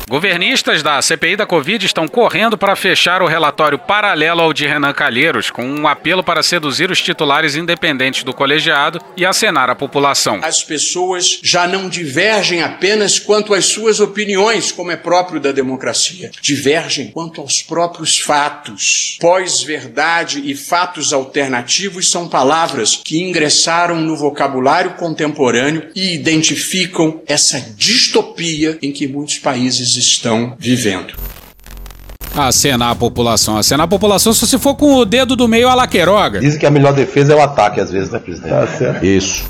Governistas 0.09 0.81
da 0.81 0.99
CPI 1.03 1.35
da 1.35 1.45
Covid 1.45 1.85
estão 1.85 2.07
correndo 2.07 2.57
para 2.57 2.75
fechar 2.75 3.21
o 3.21 3.27
relatório 3.27 3.77
paralelo 3.77 4.41
ao 4.41 4.51
de 4.51 4.65
Renan 4.65 4.91
Calheiros, 4.91 5.51
com 5.51 5.63
um 5.63 5.87
apelo 5.87 6.23
para 6.23 6.41
seduzir 6.41 6.89
os 6.89 6.99
titulares 6.99 7.55
independentes 7.55 8.23
do 8.23 8.33
colegiado 8.33 8.99
e 9.15 9.23
acenar 9.23 9.69
a 9.69 9.75
população. 9.75 10.39
As 10.41 10.63
pessoas 10.63 11.39
já 11.43 11.67
não 11.67 11.87
divergem 11.87 12.63
apenas 12.63 13.19
quanto 13.19 13.53
às 13.53 13.65
suas 13.65 13.99
opiniões, 13.99 14.71
como 14.71 14.89
é 14.89 14.95
próprio 14.95 15.39
da 15.39 15.51
democracia. 15.51 16.31
Divergem 16.41 17.11
quanto 17.11 17.39
aos 17.39 17.61
próprios 17.61 18.17
fatos. 18.17 19.15
Pós-verdade 19.21 20.41
e 20.43 20.55
fatos 20.55 21.13
alternativos 21.13 22.09
são 22.09 22.27
palavras 22.27 22.95
que 22.95 23.21
ingressaram 23.21 24.01
no 24.01 24.17
vocabulário 24.17 24.95
contemporâneo 24.95 25.91
e 25.95 26.15
identificam 26.15 27.21
essa 27.27 27.59
distopia 27.77 28.75
em 28.81 28.91
que 28.91 29.07
muitos 29.07 29.37
países 29.37 29.98
estão 29.99 30.55
vivendo. 30.57 31.13
Acenar 32.35 32.91
a 32.91 32.95
população. 32.95 33.57
Acenar 33.57 33.85
a 33.85 33.87
população 33.87 34.33
se 34.33 34.57
for 34.57 34.75
com 34.75 34.95
o 34.95 35.05
dedo 35.05 35.35
do 35.35 35.47
meio 35.47 35.67
a 35.67 35.75
laqueroga. 35.75 36.39
Dizem 36.39 36.59
que 36.59 36.65
a 36.65 36.71
melhor 36.71 36.93
defesa 36.93 37.33
é 37.33 37.35
o 37.35 37.41
ataque, 37.41 37.79
às 37.79 37.91
vezes, 37.91 38.09
né, 38.11 38.19
presidente? 38.19 38.51
Tá 38.51 38.67
certo. 38.67 39.05
Isso. 39.05 39.43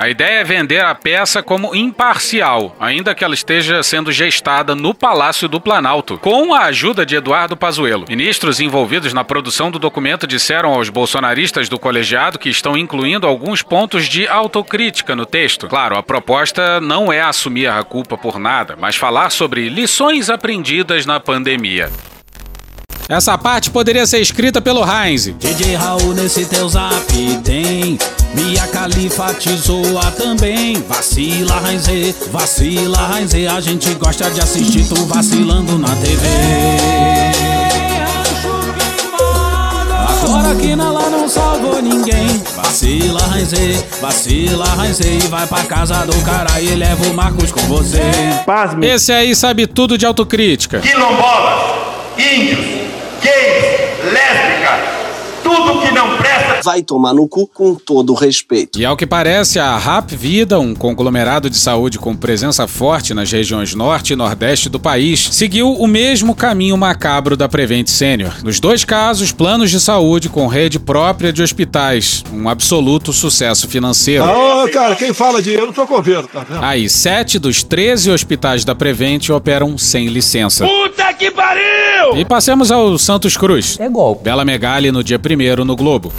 A 0.00 0.08
ideia 0.08 0.40
é 0.40 0.44
vender 0.44 0.82
a 0.82 0.94
peça 0.94 1.42
como 1.42 1.74
imparcial, 1.74 2.74
ainda 2.80 3.14
que 3.14 3.22
ela 3.22 3.34
esteja 3.34 3.82
sendo 3.82 4.10
gestada 4.10 4.74
no 4.74 4.94
Palácio 4.94 5.46
do 5.46 5.60
Planalto, 5.60 6.16
com 6.16 6.54
a 6.54 6.60
ajuda 6.60 7.04
de 7.04 7.16
Eduardo 7.16 7.54
Pazuello. 7.54 8.06
Ministros 8.08 8.60
envolvidos 8.60 9.12
na 9.12 9.24
produção 9.24 9.70
do 9.70 9.78
documento 9.78 10.26
disseram 10.26 10.72
aos 10.72 10.88
bolsonaristas 10.88 11.68
do 11.68 11.78
colegiado 11.78 12.38
que 12.38 12.48
estão 12.48 12.78
incluindo 12.78 13.26
alguns 13.26 13.62
pontos 13.62 14.08
de 14.08 14.26
autocrítica 14.26 15.14
no 15.14 15.26
texto. 15.26 15.68
Claro, 15.68 15.98
a 15.98 16.02
proposta 16.02 16.80
não 16.80 17.12
é 17.12 17.20
assumir 17.20 17.66
a 17.66 17.84
culpa 17.84 18.16
por 18.16 18.38
nada, 18.38 18.76
mas 18.80 18.96
falar 18.96 19.28
sobre 19.28 19.68
lições 19.68 20.30
aprendidas 20.30 21.04
na 21.04 21.20
pandemia. 21.20 21.90
Essa 23.10 23.36
parte 23.36 23.70
poderia 23.70 24.06
ser 24.06 24.20
escrita 24.20 24.60
pelo 24.60 24.84
Heinz. 24.84 25.34
DJ 25.36 25.74
Raul 25.74 26.14
nesse 26.14 26.44
teu 26.44 26.68
zap 26.68 27.12
tem. 27.42 27.98
Mia 28.32 28.64
Khalifa 28.68 29.34
te 29.34 29.50
zoa 29.56 30.12
também. 30.12 30.80
Vacila, 30.88 31.60
Heinz, 31.68 32.14
vacila, 32.30 33.10
Heinz. 33.18 33.34
A 33.52 33.60
gente 33.60 33.92
gosta 33.94 34.30
de 34.30 34.40
assistir 34.40 34.84
tu 34.88 34.94
vacilando 35.06 35.76
na 35.76 35.88
TV. 35.96 36.24
Agora 40.22 40.54
que 40.54 40.76
na 40.76 40.92
lá 40.92 41.10
não 41.10 41.28
salvou 41.28 41.82
ninguém. 41.82 42.40
Vacila, 42.54 43.20
Heinz, 43.34 43.84
vacila, 44.00 44.66
Heinz. 44.84 45.00
E 45.00 45.18
vai 45.26 45.48
pra 45.48 45.64
casa 45.64 46.06
do 46.06 46.16
cara 46.24 46.60
e 46.60 46.76
leva 46.76 47.04
o 47.08 47.12
Marcos 47.12 47.50
com 47.50 47.62
você. 47.62 48.02
Pasme. 48.46 48.86
Esse 48.86 49.10
aí 49.10 49.34
sabe 49.34 49.66
tudo 49.66 49.98
de 49.98 50.06
autocrítica. 50.06 50.78
Quilombolas, 50.78 51.74
índios, 52.16 52.80
gays, 53.22 54.12
lésbicas, 54.12 54.80
tudo 55.42 55.80
que 55.82 55.92
não 55.92 56.16
presta. 56.16 56.49
Vai 56.62 56.82
tomar 56.82 57.14
no 57.14 57.28
cu 57.28 57.46
com 57.46 57.74
todo 57.74 58.10
o 58.10 58.14
respeito. 58.14 58.78
E 58.78 58.84
ao 58.84 58.96
que 58.96 59.06
parece, 59.06 59.58
a 59.58 59.76
Rap 59.78 60.14
Vida, 60.14 60.58
um 60.58 60.74
conglomerado 60.74 61.48
de 61.48 61.56
saúde 61.56 61.98
com 61.98 62.14
presença 62.14 62.66
forte 62.66 63.14
nas 63.14 63.30
regiões 63.30 63.74
norte 63.74 64.12
e 64.12 64.16
nordeste 64.16 64.68
do 64.68 64.78
país, 64.78 65.28
seguiu 65.32 65.72
o 65.72 65.86
mesmo 65.86 66.34
caminho 66.34 66.76
macabro 66.76 67.36
da 67.36 67.48
Prevent 67.48 67.88
Senior. 67.88 68.42
Nos 68.42 68.60
dois 68.60 68.84
casos, 68.84 69.32
planos 69.32 69.70
de 69.70 69.80
saúde 69.80 70.28
com 70.28 70.46
rede 70.46 70.78
própria 70.78 71.32
de 71.32 71.42
hospitais. 71.42 72.24
Um 72.32 72.48
absoluto 72.48 73.12
sucesso 73.12 73.68
financeiro. 73.68 74.24
Ah, 74.24 74.68
cara, 74.72 74.96
quem 74.96 75.12
fala 75.12 75.42
de 75.42 75.52
eu 75.52 75.66
não 75.66 75.74
sou 75.74 75.86
governo, 75.86 76.28
tá 76.28 76.44
vendo? 76.44 76.64
Aí, 76.64 76.88
sete 76.88 77.38
dos 77.38 77.62
13 77.62 78.10
hospitais 78.10 78.64
da 78.64 78.74
Prevent 78.74 79.30
operam 79.30 79.76
sem 79.78 80.08
licença. 80.08 80.66
Puta 80.66 81.12
que 81.14 81.30
pariu! 81.30 82.16
E 82.16 82.24
passemos 82.24 82.70
ao 82.70 82.98
Santos 82.98 83.36
Cruz. 83.36 83.78
É 83.78 83.88
golpe. 83.88 84.24
Bela 84.24 84.44
Megali 84.44 84.90
no 84.90 85.04
dia 85.04 85.18
1 85.18 85.64
no 85.64 85.76
Globo. 85.76 86.12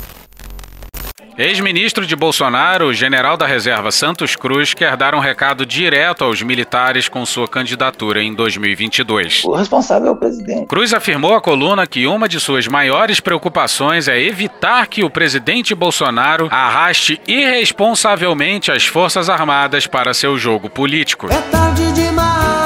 Ex-ministro 1.41 2.05
de 2.05 2.15
Bolsonaro, 2.15 2.85
o 2.85 2.93
general 2.93 3.35
da 3.35 3.47
reserva 3.47 3.91
Santos 3.91 4.35
Cruz, 4.35 4.75
quer 4.75 4.95
dar 4.95 5.15
um 5.15 5.19
recado 5.19 5.65
direto 5.65 6.23
aos 6.23 6.43
militares 6.43 7.09
com 7.09 7.25
sua 7.25 7.47
candidatura 7.47 8.21
em 8.21 8.31
2022. 8.31 9.43
O 9.45 9.55
responsável 9.55 10.09
é 10.09 10.11
o 10.11 10.15
presidente. 10.15 10.67
Cruz 10.67 10.93
afirmou 10.93 11.33
à 11.33 11.41
coluna 11.41 11.87
que 11.87 12.05
uma 12.05 12.29
de 12.29 12.39
suas 12.39 12.67
maiores 12.67 13.19
preocupações 13.19 14.07
é 14.07 14.21
evitar 14.21 14.85
que 14.85 15.03
o 15.03 15.09
presidente 15.09 15.73
Bolsonaro 15.73 16.47
arraste 16.51 17.19
irresponsavelmente 17.27 18.71
as 18.71 18.85
Forças 18.85 19.27
Armadas 19.27 19.87
para 19.87 20.13
seu 20.13 20.37
jogo 20.37 20.69
político. 20.69 21.27
É 21.31 21.41
tarde 21.49 21.91
demais. 21.93 22.60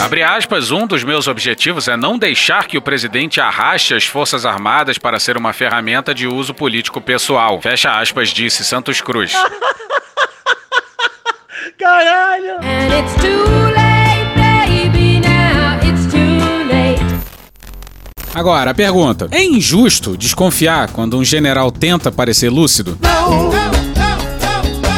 Abre 0.00 0.22
aspas, 0.22 0.70
um 0.70 0.86
dos 0.86 1.04
meus 1.04 1.28
objetivos 1.28 1.86
é 1.88 1.96
não 1.96 2.18
deixar 2.18 2.66
que 2.66 2.76
o 2.76 2.82
presidente 2.82 3.40
arraste 3.40 3.94
as 3.94 4.04
Forças 4.04 4.44
Armadas 4.44 4.98
para 4.98 5.18
ser 5.20 5.36
uma 5.36 5.52
ferramenta 5.52 6.14
de 6.14 6.26
uso 6.26 6.52
político 6.52 7.00
pessoal. 7.00 7.60
Fecha 7.60 7.90
aspas, 7.92 8.30
disse 8.30 8.64
Santos 8.64 9.00
Cruz. 9.00 9.32
Caralho! 11.78 12.58
And 12.62 12.92
it's 12.98 13.14
too 13.16 13.44
late, 13.74 14.26
baby, 14.34 15.20
now 15.20 15.78
it's 15.82 16.06
too 16.06 16.64
late. 16.68 17.02
Agora, 18.34 18.70
a 18.70 18.74
pergunta: 18.74 19.28
é 19.30 19.44
injusto 19.44 20.16
desconfiar 20.16 20.90
quando 20.90 21.18
um 21.18 21.24
general 21.24 21.70
tenta 21.70 22.10
parecer 22.10 22.50
lúcido? 22.50 22.98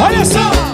Olha 0.00 0.24
só! 0.24 0.73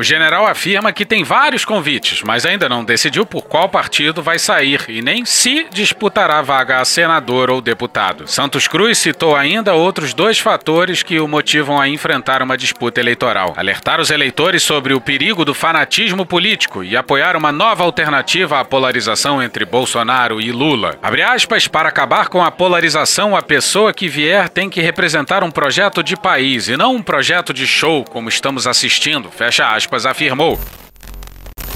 O 0.00 0.02
general 0.02 0.46
afirma 0.46 0.94
que 0.94 1.04
tem 1.04 1.22
vários 1.22 1.62
convites, 1.62 2.22
mas 2.22 2.46
ainda 2.46 2.70
não 2.70 2.82
decidiu 2.82 3.26
por 3.26 3.42
qual 3.42 3.68
partido 3.68 4.22
vai 4.22 4.38
sair 4.38 4.82
e 4.88 5.02
nem 5.02 5.26
se 5.26 5.66
disputará 5.70 6.40
vaga 6.40 6.80
a 6.80 6.86
senador 6.86 7.50
ou 7.50 7.60
deputado. 7.60 8.26
Santos 8.26 8.66
Cruz 8.66 8.96
citou 8.96 9.36
ainda 9.36 9.74
outros 9.74 10.14
dois 10.14 10.38
fatores 10.38 11.02
que 11.02 11.20
o 11.20 11.28
motivam 11.28 11.78
a 11.78 11.86
enfrentar 11.86 12.40
uma 12.40 12.56
disputa 12.56 12.98
eleitoral: 12.98 13.52
alertar 13.58 14.00
os 14.00 14.08
eleitores 14.08 14.62
sobre 14.62 14.94
o 14.94 15.02
perigo 15.02 15.44
do 15.44 15.52
fanatismo 15.52 16.24
político 16.24 16.82
e 16.82 16.96
apoiar 16.96 17.36
uma 17.36 17.52
nova 17.52 17.84
alternativa 17.84 18.58
à 18.58 18.64
polarização 18.64 19.42
entre 19.42 19.66
Bolsonaro 19.66 20.40
e 20.40 20.50
Lula. 20.50 20.96
Abre 21.02 21.22
aspas, 21.22 21.68
para 21.68 21.90
acabar 21.90 22.28
com 22.28 22.42
a 22.42 22.50
polarização, 22.50 23.36
a 23.36 23.42
pessoa 23.42 23.92
que 23.92 24.08
vier 24.08 24.48
tem 24.48 24.70
que 24.70 24.80
representar 24.80 25.44
um 25.44 25.50
projeto 25.50 26.02
de 26.02 26.16
país 26.16 26.68
e 26.68 26.76
não 26.78 26.94
um 26.94 27.02
projeto 27.02 27.52
de 27.52 27.66
show 27.66 28.02
como 28.02 28.30
estamos 28.30 28.66
assistindo. 28.66 29.30
Fecha 29.30 29.66
aspas 29.66 29.89
afirmou. 30.06 30.58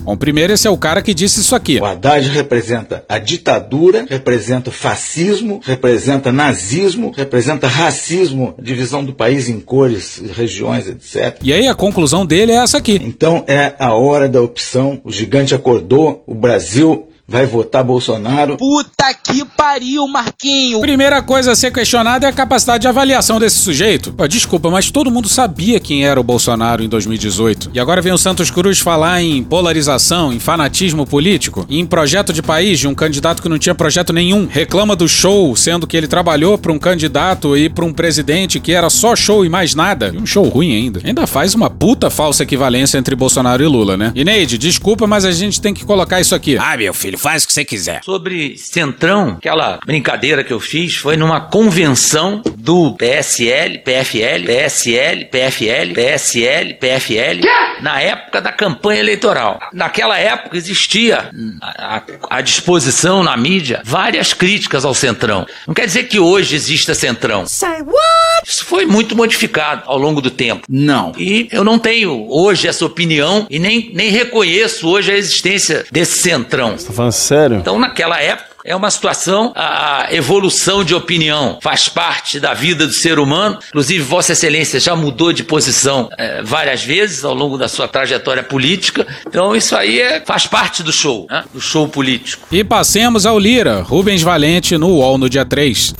Bom, 0.04 0.16
primeiro 0.18 0.52
esse 0.52 0.66
é 0.66 0.70
o 0.70 0.76
cara 0.76 1.00
que 1.00 1.14
disse 1.14 1.40
isso 1.40 1.56
aqui. 1.56 1.78
O 1.78 1.84
Haddad 1.84 2.28
representa 2.28 3.02
a 3.08 3.18
ditadura, 3.18 4.04
representa 4.06 4.68
o 4.68 4.72
fascismo, 4.72 5.62
representa 5.64 6.30
nazismo, 6.30 7.10
representa 7.16 7.66
racismo, 7.66 8.54
divisão 8.60 9.02
do 9.02 9.14
país 9.14 9.48
em 9.48 9.58
cores, 9.58 10.22
regiões, 10.36 10.86
etc. 10.88 11.38
E 11.42 11.54
aí 11.54 11.66
a 11.66 11.74
conclusão 11.74 12.26
dele 12.26 12.52
é 12.52 12.56
essa 12.56 12.76
aqui. 12.76 13.00
Então 13.02 13.44
é 13.46 13.74
a 13.78 13.94
hora 13.94 14.28
da 14.28 14.42
opção. 14.42 15.00
O 15.02 15.10
gigante 15.10 15.54
acordou, 15.54 16.22
o 16.26 16.34
Brasil 16.34 17.08
vai 17.26 17.46
votar 17.46 17.82
Bolsonaro. 17.82 18.56
Puta 18.56 19.14
que 19.14 19.44
pariu, 19.44 20.06
Marquinho. 20.06 20.80
Primeira 20.80 21.22
coisa 21.22 21.52
a 21.52 21.56
ser 21.56 21.72
questionada 21.72 22.26
é 22.26 22.30
a 22.30 22.32
capacidade 22.32 22.82
de 22.82 22.88
avaliação 22.88 23.40
desse 23.40 23.56
sujeito. 23.56 24.12
Pô, 24.12 24.28
desculpa, 24.28 24.70
mas 24.70 24.90
todo 24.90 25.10
mundo 25.10 25.28
sabia 25.28 25.80
quem 25.80 26.04
era 26.04 26.20
o 26.20 26.24
Bolsonaro 26.24 26.82
em 26.82 26.88
2018. 26.88 27.70
E 27.72 27.80
agora 27.80 28.02
vem 28.02 28.12
o 28.12 28.18
Santos 28.18 28.50
Cruz 28.50 28.78
falar 28.78 29.22
em 29.22 29.42
polarização, 29.42 30.32
em 30.32 30.38
fanatismo 30.38 31.06
político, 31.06 31.66
em 31.68 31.86
projeto 31.86 32.32
de 32.32 32.42
país 32.42 32.78
de 32.78 32.86
um 32.86 32.94
candidato 32.94 33.42
que 33.42 33.48
não 33.48 33.58
tinha 33.58 33.74
projeto 33.74 34.12
nenhum. 34.12 34.46
Reclama 34.46 34.94
do 34.94 35.08
show, 35.08 35.56
sendo 35.56 35.86
que 35.86 35.96
ele 35.96 36.06
trabalhou 36.06 36.58
para 36.58 36.72
um 36.72 36.78
candidato 36.78 37.56
e 37.56 37.68
para 37.68 37.84
um 37.84 37.92
presidente 37.92 38.60
que 38.60 38.72
era 38.72 38.90
só 38.90 39.16
show 39.16 39.44
e 39.44 39.48
mais 39.48 39.74
nada. 39.74 40.12
E 40.14 40.18
um 40.18 40.26
show 40.26 40.44
ruim 40.44 40.74
ainda. 40.74 41.00
Ainda 41.02 41.26
faz 41.26 41.54
uma 41.54 41.70
puta 41.70 42.10
falsa 42.10 42.42
equivalência 42.42 42.98
entre 42.98 43.16
Bolsonaro 43.16 43.62
e 43.62 43.66
Lula, 43.66 43.96
né? 43.96 44.12
E 44.14 44.24
Neide, 44.24 44.58
desculpa, 44.58 45.06
mas 45.06 45.24
a 45.24 45.32
gente 45.32 45.60
tem 45.60 45.72
que 45.72 45.84
colocar 45.84 46.20
isso 46.20 46.34
aqui. 46.34 46.58
Ah, 46.58 46.76
meu 46.76 46.92
filho, 46.92 47.13
faz 47.16 47.44
o 47.44 47.46
que 47.46 47.52
você 47.52 47.64
quiser. 47.64 48.02
Sobre 48.04 48.56
Centrão, 48.56 49.36
aquela 49.38 49.78
brincadeira 49.84 50.44
que 50.44 50.52
eu 50.52 50.60
fiz 50.60 50.96
foi 50.96 51.16
numa 51.16 51.40
convenção 51.40 52.42
do 52.56 52.94
PSL, 52.96 53.78
PFL, 53.78 54.46
PSL, 54.46 55.24
PFL, 55.26 55.94
PSL, 55.94 56.74
PFL, 56.74 57.46
na 57.80 58.00
época 58.00 58.40
da 58.40 58.52
campanha 58.52 59.00
eleitoral. 59.00 59.60
Naquela 59.72 60.18
época 60.18 60.56
existia 60.56 61.30
à, 61.60 62.02
à 62.30 62.40
disposição 62.40 63.22
na 63.22 63.36
mídia 63.36 63.82
várias 63.84 64.32
críticas 64.32 64.84
ao 64.84 64.94
Centrão. 64.94 65.46
Não 65.66 65.74
quer 65.74 65.86
dizer 65.86 66.04
que 66.04 66.18
hoje 66.18 66.54
exista 66.54 66.94
Centrão. 66.94 67.46
Say 67.46 67.82
what? 67.82 68.46
Isso 68.46 68.64
foi 68.64 68.84
muito 68.86 69.16
modificado 69.16 69.82
ao 69.86 69.98
longo 69.98 70.20
do 70.20 70.30
tempo. 70.30 70.66
Não. 70.68 71.12
E 71.18 71.48
eu 71.50 71.64
não 71.64 71.78
tenho 71.78 72.26
hoje 72.30 72.68
essa 72.68 72.84
opinião 72.84 73.46
e 73.50 73.58
nem, 73.58 73.90
nem 73.94 74.10
reconheço 74.10 74.88
hoje 74.88 75.12
a 75.12 75.16
existência 75.16 75.84
desse 75.90 76.18
Centrão. 76.18 76.76
Você 76.76 76.86
tá 76.86 76.92
falando 77.04 77.12
sério? 77.12 77.56
Então, 77.58 77.78
naquela 77.78 78.20
época, 78.20 78.54
é 78.64 78.74
uma 78.74 78.90
situação, 78.90 79.52
a 79.54 80.06
evolução 80.10 80.82
de 80.82 80.94
opinião 80.94 81.58
faz 81.60 81.86
parte 81.86 82.40
da 82.40 82.54
vida 82.54 82.86
do 82.86 82.92
ser 82.94 83.18
humano. 83.18 83.58
Inclusive, 83.68 84.02
Vossa 84.02 84.32
Excelência 84.32 84.80
já 84.80 84.96
mudou 84.96 85.34
de 85.34 85.44
posição 85.44 86.08
eh, 86.16 86.40
várias 86.42 86.82
vezes 86.82 87.24
ao 87.24 87.34
longo 87.34 87.58
da 87.58 87.68
sua 87.68 87.86
trajetória 87.86 88.42
política. 88.42 89.06
Então, 89.26 89.54
isso 89.54 89.76
aí 89.76 90.00
é, 90.00 90.22
faz 90.24 90.46
parte 90.46 90.82
do 90.82 90.92
show, 90.92 91.26
né? 91.28 91.44
do 91.52 91.60
show 91.60 91.86
político. 91.86 92.48
E 92.50 92.64
passemos 92.64 93.26
ao 93.26 93.38
Lira, 93.38 93.82
Rubens 93.82 94.22
Valente, 94.22 94.78
no 94.78 94.88
UOL 94.88 95.18
no 95.18 95.28
dia 95.28 95.44
3. 95.44 95.94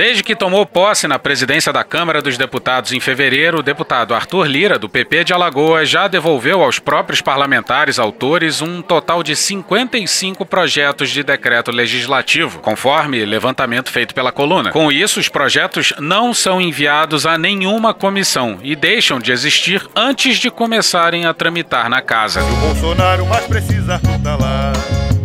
Desde 0.00 0.22
que 0.22 0.34
tomou 0.34 0.64
posse 0.64 1.06
na 1.06 1.18
presidência 1.18 1.70
da 1.74 1.84
Câmara 1.84 2.22
dos 2.22 2.38
Deputados 2.38 2.90
em 2.90 2.98
fevereiro, 2.98 3.58
o 3.58 3.62
deputado 3.62 4.14
Arthur 4.14 4.46
Lira, 4.46 4.78
do 4.78 4.88
PP 4.88 5.24
de 5.24 5.34
Alagoas, 5.34 5.90
já 5.90 6.08
devolveu 6.08 6.62
aos 6.62 6.78
próprios 6.78 7.20
parlamentares 7.20 7.98
autores 7.98 8.62
um 8.62 8.80
total 8.80 9.22
de 9.22 9.36
55 9.36 10.46
projetos 10.46 11.10
de 11.10 11.22
decreto 11.22 11.70
legislativo, 11.70 12.60
conforme 12.60 13.26
levantamento 13.26 13.90
feito 13.90 14.14
pela 14.14 14.32
coluna. 14.32 14.70
Com 14.70 14.90
isso, 14.90 15.20
os 15.20 15.28
projetos 15.28 15.92
não 15.98 16.32
são 16.32 16.62
enviados 16.62 17.26
a 17.26 17.36
nenhuma 17.36 17.92
comissão 17.92 18.58
e 18.62 18.74
deixam 18.74 19.18
de 19.18 19.32
existir 19.32 19.86
antes 19.94 20.38
de 20.38 20.50
começarem 20.50 21.26
a 21.26 21.34
tramitar 21.34 21.90
na 21.90 22.00
casa. 22.00 22.42
O 22.42 22.56
Bolsonaro 22.56 23.26
mais 23.26 23.44
precisa 23.44 24.00
tá 24.24 24.34
lá. 24.34 24.72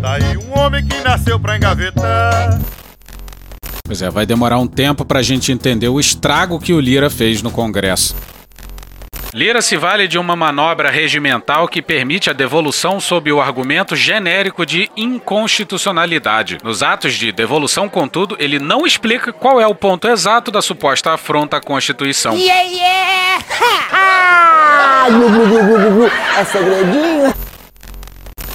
Tá 0.01 0.15
aí 0.15 0.35
um 0.35 0.59
homem 0.59 0.85
que 0.85 0.99
nasceu 0.99 1.39
pra 1.39 1.55
engavetar. 1.55 2.59
Pois 3.85 4.01
é, 4.01 4.09
vai 4.09 4.25
demorar 4.25 4.57
um 4.57 4.65
tempo 4.65 5.05
para 5.05 5.19
a 5.19 5.23
gente 5.23 5.51
entender 5.51 5.87
o 5.87 5.99
estrago 5.99 6.59
que 6.59 6.73
o 6.73 6.79
Lira 6.79 7.09
fez 7.09 7.43
no 7.43 7.51
Congresso. 7.51 8.15
Lira 9.31 9.61
se 9.61 9.75
vale 9.75 10.07
de 10.07 10.17
uma 10.17 10.35
manobra 10.35 10.89
regimental 10.89 11.67
que 11.67 11.81
permite 11.81 12.29
a 12.29 12.33
devolução 12.33 12.99
sob 13.01 13.31
o 13.31 13.41
argumento 13.41 13.95
genérico 13.95 14.65
de 14.65 14.89
inconstitucionalidade. 14.95 16.57
Nos 16.63 16.81
atos 16.81 17.13
de 17.15 17.33
devolução, 17.33 17.89
contudo, 17.89 18.37
ele 18.39 18.59
não 18.59 18.87
explica 18.87 19.33
qual 19.33 19.59
é 19.59 19.67
o 19.67 19.75
ponto 19.75 20.07
exato 20.07 20.51
da 20.51 20.61
suposta 20.61 21.11
afronta 21.11 21.57
à 21.57 21.61
Constituição. 21.61 22.35
Yeah, 22.35 22.61
yeah! 22.61 23.45
Ha! 23.91 25.09
Glu, 25.09 25.29
glu, 25.29 25.47
glu, 25.47 25.63
glu, 25.63 25.91
glu. 25.91 26.11
É 26.37 26.45
segredinho? 26.45 27.44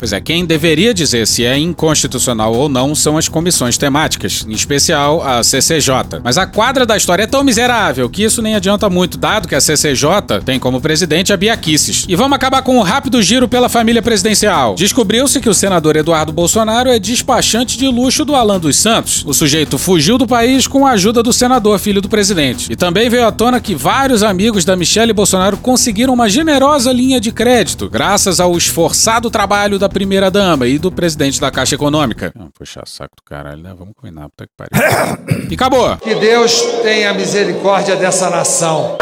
Pois 0.01 0.15
é, 0.15 0.21
quem 0.21 0.47
deveria 0.47 0.95
dizer 0.95 1.27
se 1.27 1.45
é 1.45 1.59
inconstitucional 1.59 2.55
ou 2.55 2.71
não 2.71 2.95
são 2.95 3.19
as 3.19 3.29
comissões 3.29 3.77
temáticas, 3.77 4.47
em 4.49 4.53
especial 4.53 5.23
a 5.23 5.43
CCJ. 5.43 6.21
Mas 6.25 6.39
a 6.39 6.47
quadra 6.47 6.87
da 6.87 6.97
história 6.97 7.25
é 7.25 7.27
tão 7.27 7.45
miserável 7.45 8.09
que 8.09 8.25
isso 8.25 8.41
nem 8.41 8.55
adianta 8.55 8.89
muito, 8.89 9.19
dado 9.19 9.47
que 9.47 9.55
a 9.55 9.61
CCJ 9.61 10.41
tem 10.43 10.59
como 10.59 10.81
presidente 10.81 11.35
a 11.35 11.37
Bia 11.37 11.55
Kicis. 11.55 12.07
E 12.09 12.17
vamos 12.17 12.35
acabar 12.35 12.63
com 12.63 12.79
um 12.79 12.81
rápido 12.81 13.21
giro 13.21 13.47
pela 13.47 13.69
família 13.69 14.01
presidencial. 14.01 14.75
Descobriu-se 14.75 15.39
que 15.39 15.51
o 15.51 15.55
senador 15.55 15.95
Eduardo 15.97 16.33
Bolsonaro 16.33 16.89
é 16.89 16.99
despachante 16.99 17.77
de 17.77 17.87
luxo 17.87 18.25
do 18.25 18.35
Alan 18.35 18.59
dos 18.59 18.79
Santos. 18.79 19.23
O 19.27 19.35
sujeito 19.35 19.77
fugiu 19.77 20.17
do 20.17 20.27
país 20.27 20.67
com 20.67 20.87
a 20.87 20.93
ajuda 20.93 21.23
do 21.23 21.31
senador, 21.31 21.79
filho 21.79 22.01
do 22.01 22.09
presidente. 22.09 22.73
E 22.73 22.75
também 22.75 23.11
veio 23.11 23.27
à 23.27 23.33
tona 23.33 23.61
que 23.61 23.75
vários 23.75 24.23
amigos 24.23 24.65
da 24.65 24.75
Michelle 24.75 25.13
Bolsonaro 25.13 25.59
conseguiram 25.59 26.15
uma 26.15 26.27
generosa 26.27 26.91
linha 26.91 27.21
de 27.21 27.31
crédito, 27.31 27.87
graças 27.87 28.41
ao 28.41 28.57
esforçado 28.57 29.29
trabalho 29.29 29.79
da 29.79 29.89
primeira-dama 29.90 30.66
e 30.66 30.79
do 30.79 30.90
presidente 30.90 31.40
da 31.40 31.50
Caixa 31.50 31.74
Econômica. 31.74 32.33
Ah, 32.38 32.46
puxa 32.57 32.83
saco 32.87 33.16
do 33.16 33.22
caralho, 33.22 33.62
né? 33.62 33.74
Vamos 33.76 33.94
combinar, 33.94 34.29
puta 34.31 34.46
que 34.46 34.53
pariu. 34.57 35.46
e 35.50 35.55
acabou. 35.55 35.96
Que 35.98 36.14
Deus 36.14 36.62
tenha 36.83 37.12
misericórdia 37.12 37.96
dessa 37.96 38.31
nação. 38.31 38.96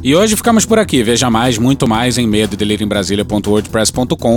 E 0.00 0.14
hoje 0.14 0.36
ficamos 0.36 0.64
por 0.64 0.78
aqui. 0.78 1.02
Veja 1.02 1.28
mais, 1.28 1.58
muito 1.58 1.88
mais 1.88 2.18
em 2.18 2.26
medo 2.26 2.56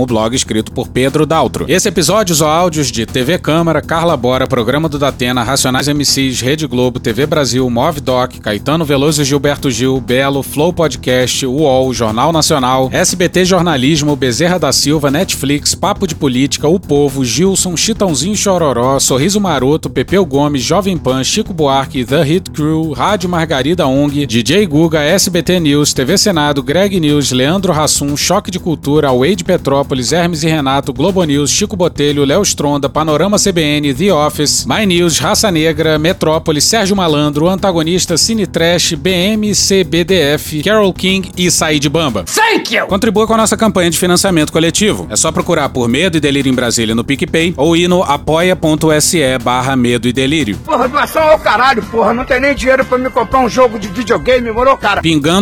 o 0.02 0.06
blog 0.06 0.34
escrito 0.34 0.72
por 0.72 0.88
Pedro 0.88 1.24
Daltro. 1.24 1.66
Esse 1.68 1.88
episódio 1.88 2.32
usou 2.32 2.48
áudios 2.48 2.90
de 2.90 3.06
TV 3.06 3.38
Câmara, 3.38 3.80
Carla 3.80 4.16
Bora, 4.16 4.48
Programa 4.48 4.88
do 4.88 4.98
Datena, 4.98 5.44
Racionais 5.44 5.86
MCs, 5.86 6.40
Rede 6.40 6.66
Globo, 6.66 6.98
TV 6.98 7.26
Brasil, 7.26 7.68
Movidoc, 7.70 8.40
Caetano 8.40 8.84
Veloso 8.84 9.22
e 9.22 9.24
Gilberto 9.24 9.70
Gil, 9.70 10.00
Belo, 10.00 10.42
Flow 10.42 10.72
Podcast, 10.72 11.46
UOL, 11.46 11.94
Jornal 11.94 12.32
Nacional, 12.32 12.90
SBT 12.92 13.44
Jornalismo, 13.44 14.16
Bezerra 14.16 14.58
da 14.58 14.72
Silva, 14.72 15.12
Netflix, 15.12 15.76
Papo 15.76 16.08
de 16.08 16.16
Política, 16.16 16.66
O 16.66 16.80
Povo, 16.80 17.24
Gilson, 17.24 17.76
Chitãozinho 17.76 18.34
Chororó, 18.34 18.98
Sorriso 18.98 19.40
Maroto, 19.40 19.88
Pepeu 19.88 20.26
Gomes, 20.26 20.62
Jovem 20.62 20.98
Pan, 20.98 21.22
Chico 21.22 21.54
Buarque, 21.54 22.04
The 22.04 22.22
Hit 22.24 22.50
Crew, 22.50 22.92
Rádio 22.92 23.28
Margarida 23.28 23.86
ONG, 23.86 24.26
DJ 24.26 24.66
Guga, 24.66 25.02
SBT 25.02 25.51
News, 25.60 25.92
TV 25.92 26.16
Senado, 26.18 26.62
Greg 26.62 26.98
News, 27.00 27.32
Leandro 27.32 27.72
Hassum, 27.72 28.16
Choque 28.16 28.50
de 28.50 28.58
Cultura, 28.58 29.12
Wade 29.12 29.44
Petrópolis, 29.44 30.12
Hermes 30.12 30.42
e 30.42 30.48
Renato, 30.48 30.92
Globo 30.92 31.22
News, 31.24 31.50
Chico 31.50 31.76
Botelho, 31.76 32.24
Léo 32.24 32.42
Stronda, 32.42 32.88
Panorama 32.88 33.38
CBN, 33.38 33.94
The 33.94 34.12
Office, 34.12 34.66
My 34.66 34.86
News, 34.86 35.18
Raça 35.18 35.50
Negra, 35.50 35.98
Metrópolis, 35.98 36.64
Sérgio 36.64 36.94
Malandro, 36.96 37.48
Antagonista, 37.48 38.16
Cine 38.16 38.46
Trash, 38.46 38.94
BMCBDF, 38.94 40.62
Carol 40.62 40.92
King 40.92 41.30
e 41.36 41.50
Said 41.50 41.88
Bamba. 41.88 42.24
Thank 42.24 42.74
you! 42.74 42.86
Contribua 42.86 43.26
com 43.26 43.34
a 43.34 43.38
nossa 43.38 43.56
campanha 43.56 43.90
de 43.90 43.98
financiamento 43.98 44.52
coletivo. 44.52 45.06
É 45.10 45.16
só 45.16 45.32
procurar 45.32 45.68
por 45.68 45.88
Medo 45.88 46.16
e 46.16 46.20
Delírio 46.20 46.50
em 46.50 46.54
Brasília 46.54 46.94
no 46.94 47.04
PicPay 47.04 47.54
ou 47.56 47.76
ir 47.76 47.88
no 47.88 48.02
apoia.se 48.02 49.38
barra 49.42 49.74
Medo 49.76 50.06
e 50.06 50.12
Delírio. 50.12 50.56
Porra, 50.64 50.88
doação 50.88 51.22
ao 51.22 51.38
caralho, 51.38 51.82
porra. 51.84 52.12
Não 52.14 52.24
tem 52.24 52.40
nem 52.40 52.54
dinheiro 52.54 52.84
pra 52.84 52.98
me 52.98 53.10
comprar 53.10 53.40
um 53.40 53.48
jogo 53.48 53.78
de 53.78 53.88
videogame, 53.88 54.50
morou, 54.52 54.76
cara? 54.76 55.00
Pingando 55.00 55.41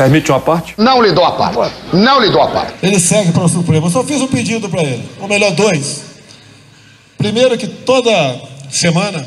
Permite 0.00 0.30
uma 0.30 0.40
parte? 0.40 0.74
Não 0.78 1.02
lhe 1.02 1.12
dou 1.12 1.22
a 1.22 1.32
parte. 1.32 1.74
Não 1.92 2.22
lhe 2.22 2.30
dou 2.30 2.40
a 2.40 2.48
parte. 2.48 2.72
Ele 2.82 2.98
segue 2.98 3.32
para 3.32 3.44
o 3.44 3.48
Supremo. 3.50 3.86
Eu 3.86 3.90
só 3.90 4.02
fiz 4.02 4.18
um 4.22 4.26
pedido 4.26 4.66
para 4.66 4.82
ele, 4.82 5.06
ou 5.20 5.28
melhor, 5.28 5.50
dois. 5.52 6.04
Primeiro, 7.18 7.58
que 7.58 7.66
toda 7.66 8.10
semana, 8.70 9.26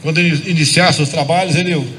quando 0.00 0.18
ele 0.18 0.48
iniciar 0.48 0.92
seus 0.92 1.08
trabalhos, 1.08 1.56
ele 1.56 1.92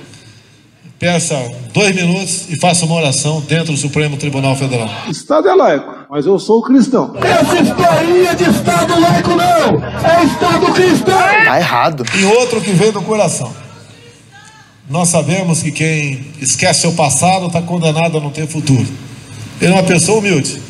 peça 0.98 1.36
dois 1.74 1.94
minutos 1.94 2.50
e 2.50 2.58
faça 2.58 2.86
uma 2.86 2.96
oração 2.96 3.42
dentro 3.42 3.74
do 3.74 3.78
Supremo 3.78 4.16
Tribunal 4.16 4.56
Federal. 4.56 4.90
Estado 5.10 5.50
é 5.50 5.54
laico, 5.54 5.94
mas 6.10 6.26
eu 6.26 6.40
sou 6.40 6.62
cristão. 6.62 7.14
Essa 7.18 7.60
historinha 7.60 8.34
de 8.36 8.44
Estado 8.52 9.02
laico 9.02 9.32
não! 9.32 9.84
É 10.10 10.24
Estado 10.24 10.72
cristão! 10.72 11.14
Tá 11.44 11.60
errado. 11.60 12.06
E 12.18 12.24
outro 12.24 12.62
que 12.62 12.72
vem 12.72 12.94
do 12.94 13.02
coração. 13.02 13.54
Nós 14.92 15.08
sabemos 15.08 15.64
que 15.64 15.72
quem 15.72 16.26
esquece 16.42 16.82
seu 16.82 16.92
passado 16.92 17.48
está 17.48 17.62
condenado 17.62 18.18
a 18.18 18.22
não 18.22 18.30
ter 18.30 18.46
futuro. 18.46 18.86
Ele 19.62 19.72
é 19.72 19.74
uma 19.74 19.84
pessoa 19.84 20.20
humilde. 20.20 20.62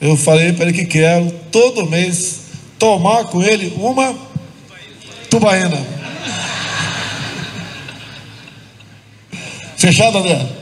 Eu 0.00 0.16
falei 0.16 0.52
para 0.52 0.64
ele 0.64 0.72
que 0.72 0.84
quero 0.84 1.30
todo 1.52 1.88
mês 1.88 2.40
tomar 2.76 3.26
com 3.26 3.40
ele 3.40 3.72
uma 3.76 4.16
tubaína. 5.30 5.78
Fechado, 9.76 10.18
André? 10.18 10.61